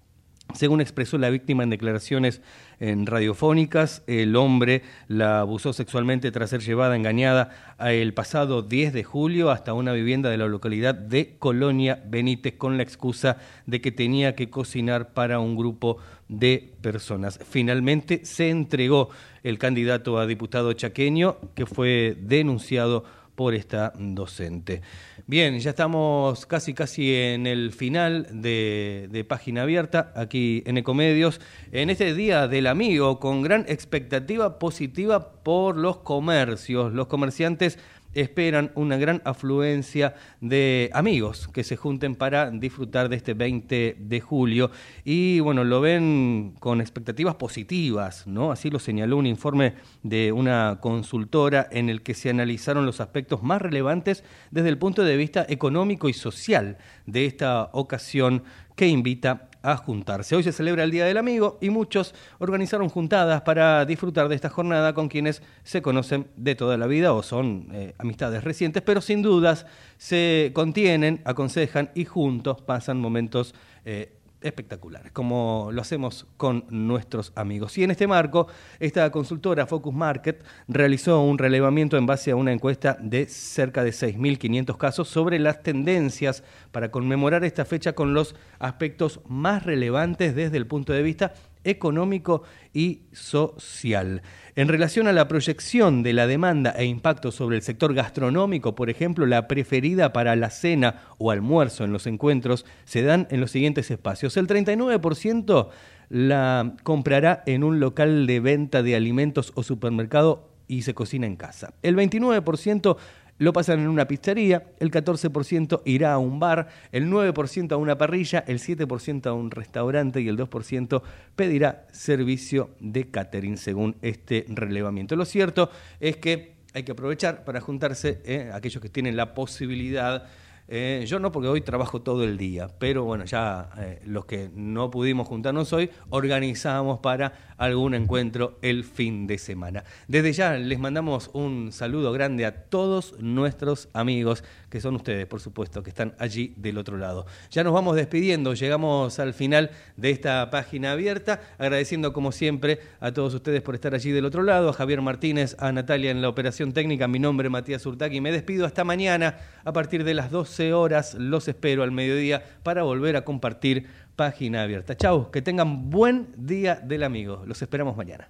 Según 0.54 0.82
expresó 0.82 1.18
la 1.18 1.30
víctima 1.30 1.64
en 1.64 1.70
declaraciones 1.70 2.42
en 2.80 3.06
radiofónicas, 3.06 4.04
el 4.08 4.36
hombre 4.36 4.82
la 5.08 5.40
abusó 5.42 5.72
sexualmente 5.72 6.32
tras 6.32 6.50
ser 6.50 6.62
llevada 6.62 6.96
engañada 6.96 7.76
el 7.80 8.14
pasado 8.14 8.62
10 8.62 8.94
de 8.94 9.04
julio 9.04 9.52
hasta 9.52 9.74
una 9.74 9.94
vivienda 9.94 10.30
de 10.30 10.38
la 10.38 10.48
localidad 10.48 10.96
de 10.96 11.36
Colonia 11.38 12.02
Benítez 12.08 12.56
con 12.58 12.78
la 12.78 12.84
excusa 12.84 13.38
de 13.66 13.82
que 13.82 13.92
tenía 13.92 14.36
que 14.36 14.50
cocinar 14.50 15.14
para 15.14 15.40
un 15.40 15.56
grupo 15.56 15.98
de 16.28 16.74
personas. 16.82 17.40
Finalmente 17.48 18.26
se 18.26 18.50
entregó 18.50 19.10
el 19.44 19.58
candidato 19.58 20.18
a 20.18 20.26
diputado 20.26 20.74
chaqueño 20.74 21.38
que 21.56 21.66
fue 21.66 22.18
denunciado 22.20 23.04
por 23.42 23.56
esta 23.56 23.92
docente. 23.98 24.84
Bien, 25.26 25.60
ya 25.60 25.72
estamos 25.72 26.46
casi 26.46 26.76
casi 26.76 27.16
en 27.16 27.48
el 27.48 27.72
final 27.72 28.28
de, 28.30 29.08
de, 29.10 29.24
página 29.24 29.64
abierta 29.64 30.14
aquí 30.16 30.62
en 30.68 30.78
Ecomedios, 30.78 31.42
en 31.72 31.90
este 31.90 32.14
día 32.14 32.48
del 32.48 32.68
amigo, 32.68 33.20
con 33.20 33.42
gran 33.42 33.66
expectativa 33.68 34.60
positiva 34.60 35.42
por 35.42 35.76
los 35.76 35.98
comercios. 35.98 36.94
Los 36.94 37.08
comerciantes 37.08 37.80
esperan 38.14 38.72
una 38.76 38.98
gran 38.98 39.22
afluencia 39.26 40.16
de 40.40 40.90
amigos 40.94 41.48
que 41.48 41.64
se 41.64 41.78
junten 41.78 42.16
para 42.16 42.52
disfrutar 42.52 43.10
de 43.10 43.16
este 43.16 43.34
20 43.34 43.98
de 44.00 44.22
julio 44.22 44.72
y 45.04 45.40
bueno, 45.40 45.64
lo 45.64 45.82
ven 45.82 46.56
con 46.60 46.82
expectativas 46.82 47.36
positivas, 47.36 48.28
¿no? 48.28 48.52
Así 48.52 48.70
lo 48.70 48.80
señaló 48.80 49.18
un 49.18 49.28
informe 49.28 49.76
de 50.04 50.32
una 50.32 50.80
consultora 50.82 51.68
en 51.72 51.90
el 51.90 52.02
que 52.02 52.14
se 52.14 52.30
analizaron 52.30 52.86
los 52.86 53.02
aspectos 53.02 53.44
más 53.44 53.62
relevantes 53.62 54.24
desde 54.52 54.70
el 54.70 54.78
punto 54.78 55.04
de 55.04 55.18
vista 55.18 55.46
económico 55.48 56.10
y 56.10 56.14
social 56.14 56.78
de 57.06 57.26
esta 57.26 57.70
ocasión 57.74 58.44
que 58.76 58.88
invita 58.88 59.51
a 59.62 59.78
juntarse. 59.78 60.36
Hoy 60.36 60.44
se 60.44 60.52
celebra 60.52 60.84
el 60.84 60.92
Día 60.92 61.06
del 61.06 61.18
Amigo 61.18 61.58
y 61.62 61.70
muchos 61.70 62.14
organizaron 62.40 62.90
juntadas 62.90 63.42
para 63.42 63.86
disfrutar 63.86 64.28
de 64.28 64.36
esta 64.36 64.50
jornada 64.50 64.94
con 64.94 65.08
quienes 65.08 65.42
se 65.64 65.82
conocen 65.82 66.28
de 66.36 66.56
toda 66.56 66.78
la 66.78 66.88
vida 66.88 67.14
o 67.14 67.24
son 67.24 67.68
eh, 67.72 67.94
amistades 67.98 68.44
recientes, 68.44 68.82
pero 68.82 69.02
sin 69.02 69.22
dudas 69.22 69.66
se 69.98 70.52
contienen, 70.54 71.22
aconsejan 71.26 71.92
y 71.96 72.06
juntos 72.06 72.62
pasan 72.62 73.00
momentos 73.00 73.54
eh, 73.86 74.14
espectaculares, 74.42 75.12
como 75.12 75.70
lo 75.72 75.82
hacemos 75.82 76.28
con 76.38 76.66
nuestros 76.70 77.32
amigos. 77.36 77.78
Y 77.78 77.84
en 77.84 77.92
este 77.92 78.08
marco, 78.08 78.48
esta 78.80 79.10
consultora 79.12 79.68
Focus 79.68 79.94
Market 79.94 80.44
realizó 80.68 81.22
un 81.22 81.38
relevamiento 81.38 81.98
en 81.98 82.06
base 82.06 82.32
a 82.32 82.36
una 82.36 82.52
encuesta 82.52 82.98
de 83.00 83.28
cerca 83.28 83.84
de 83.84 83.92
6.500 83.92 84.78
casos 84.78 85.08
sobre 85.08 85.40
las 85.40 85.64
tendencias 85.64 86.44
para 86.72 86.92
conmemorar 86.92 87.44
esta 87.44 87.66
fecha 87.66 87.94
con 87.94 88.14
los 88.14 88.36
aspectos 88.60 89.22
más 89.28 89.64
relevantes 89.64 90.36
desde 90.36 90.58
el 90.58 90.68
punto 90.68 90.94
de 90.94 91.04
vista 91.04 91.34
económico 91.64 92.44
y 92.74 93.02
social. 93.12 94.22
En 94.56 94.68
relación 94.68 95.08
a 95.08 95.14
la 95.14 95.28
proyección 95.28 96.04
de 96.04 96.14
la 96.14 96.28
demanda 96.28 96.72
e 96.72 96.86
impacto 96.86 97.32
sobre 97.32 97.56
el 97.56 97.62
sector 97.62 97.94
gastronómico, 97.94 98.76
por 98.76 98.90
ejemplo, 98.90 99.26
la 99.26 99.48
preferida 99.48 100.14
para 100.14 100.36
la 100.36 100.50
cena 100.50 101.02
o 101.18 101.32
almuerzo 101.32 101.84
en 101.84 101.94
los 101.94 102.08
encuentros 102.08 102.66
se 102.86 103.04
dan 103.04 103.28
en 103.32 103.40
los 103.42 103.52
siguientes 103.52 103.92
espacios. 103.92 104.38
El 104.38 104.48
39% 104.48 105.70
la 106.10 106.74
comprará 106.84 107.44
en 107.46 107.64
un 107.64 107.80
local 107.80 108.28
de 108.28 108.40
venta 108.40 108.84
de 108.84 108.96
alimentos 108.96 109.54
o 109.56 109.64
supermercado 109.64 110.50
y 110.68 110.84
se 110.84 110.94
cocina 110.94 111.28
en 111.28 111.36
casa. 111.36 111.74
El 111.82 111.96
29% 111.98 112.98
lo 113.42 113.54
pasan 113.54 113.80
en 113.80 113.88
una 113.88 114.08
pizzería, 114.08 114.68
el 114.80 114.92
14% 114.92 115.82
irá 115.86 116.14
a 116.14 116.20
un 116.20 116.40
bar, 116.40 116.68
el 116.92 117.10
9% 117.10 117.72
a 117.72 117.76
una 117.76 117.98
parrilla, 117.98 118.44
el 118.46 118.60
7% 118.60 119.26
a 119.26 119.34
un 119.34 119.50
restaurante 119.50 120.22
y 120.22 120.28
el 120.28 120.38
2% 120.38 121.02
pedirá 121.36 121.88
servicio 121.92 122.70
de 122.80 123.10
catering 123.10 123.58
según 123.58 123.96
este 124.04 124.46
relevamiento. 124.48 125.16
Lo 125.16 125.26
cierto 125.26 125.72
es 126.00 126.18
que 126.18 126.54
hay 126.76 126.84
que 126.84 126.92
aprovechar 126.92 127.44
para 127.44 127.62
juntarse 127.62 128.22
eh, 128.26 128.52
aquellos 128.54 128.80
que 128.80 128.90
tienen 128.90 129.16
la 129.16 129.34
posibilidad 129.34 130.28
eh, 130.74 131.04
yo 131.06 131.20
no, 131.20 131.34
porque 131.34 131.50
hoy 131.50 131.60
trabajo 131.60 132.02
todo 132.02 132.24
el 132.24 132.38
día, 132.38 132.70
pero 132.80 133.04
bueno, 133.04 133.26
ya 133.26 133.70
eh, 133.78 134.00
los 134.06 134.24
que 134.24 134.50
no 134.56 134.90
pudimos 134.90 135.28
juntarnos 135.28 135.74
hoy, 135.74 135.90
organizamos 136.10 137.00
para 137.02 137.52
algún 137.58 137.94
encuentro 137.94 138.58
el 138.62 138.86
fin 138.86 139.28
de 139.28 139.38
semana. 139.38 139.84
Desde 140.08 140.32
ya 140.32 140.54
les 140.54 140.80
mandamos 140.80 141.30
un 141.34 141.74
saludo 141.74 142.14
grande 142.14 142.46
a 142.46 142.70
todos 142.70 143.20
nuestros 143.20 143.90
amigos, 143.92 144.46
que 144.70 144.80
son 144.80 144.96
ustedes, 144.96 145.28
por 145.28 145.42
supuesto, 145.42 145.84
que 145.84 145.90
están 145.90 146.16
allí 146.18 146.54
del 146.56 146.78
otro 146.78 146.96
lado. 146.96 147.26
Ya 147.50 147.66
nos 147.66 147.74
vamos 147.74 147.98
despidiendo, 147.98 148.54
llegamos 148.54 149.20
al 149.20 149.34
final 149.34 149.72
de 149.98 150.12
esta 150.12 150.50
página 150.52 150.94
abierta, 150.94 151.42
agradeciendo 151.60 152.14
como 152.14 152.32
siempre 152.32 152.80
a 153.02 153.12
todos 153.12 153.34
ustedes 153.34 153.62
por 153.62 153.76
estar 153.76 153.94
allí 153.94 154.12
del 154.12 154.24
otro 154.24 154.42
lado, 154.42 154.70
a 154.70 154.74
Javier 154.74 155.02
Martínez, 155.02 155.58
a 155.60 155.74
Natalia 155.74 156.12
en 156.12 156.22
la 156.22 156.30
operación 156.30 156.72
técnica, 156.72 157.10
mi 157.10 157.20
nombre 157.20 157.48
es 157.48 157.52
Matías 157.52 157.86
Urtaki, 157.86 158.22
me 158.22 158.32
despido 158.32 158.66
hasta 158.66 158.86
mañana 158.86 159.38
a 159.66 159.74
partir 159.74 160.06
de 160.06 160.14
las 160.14 160.32
12 160.62 160.74
horas. 160.74 161.14
Los 161.16 161.48
espero 161.48 161.84
al 161.84 161.92
mediodía 161.92 162.44
para 162.64 162.84
volver 162.84 163.16
a 163.16 163.26
compartir 163.26 163.88
página 164.16 164.64
abierta. 164.64 164.96
Chau, 164.96 165.32
que 165.32 165.42
tengan 165.42 165.90
buen 165.90 166.28
día 166.38 166.76
del 166.76 167.04
amigo. 167.04 167.44
Los 167.46 167.62
esperamos 167.62 167.98
mañana. 167.98 168.30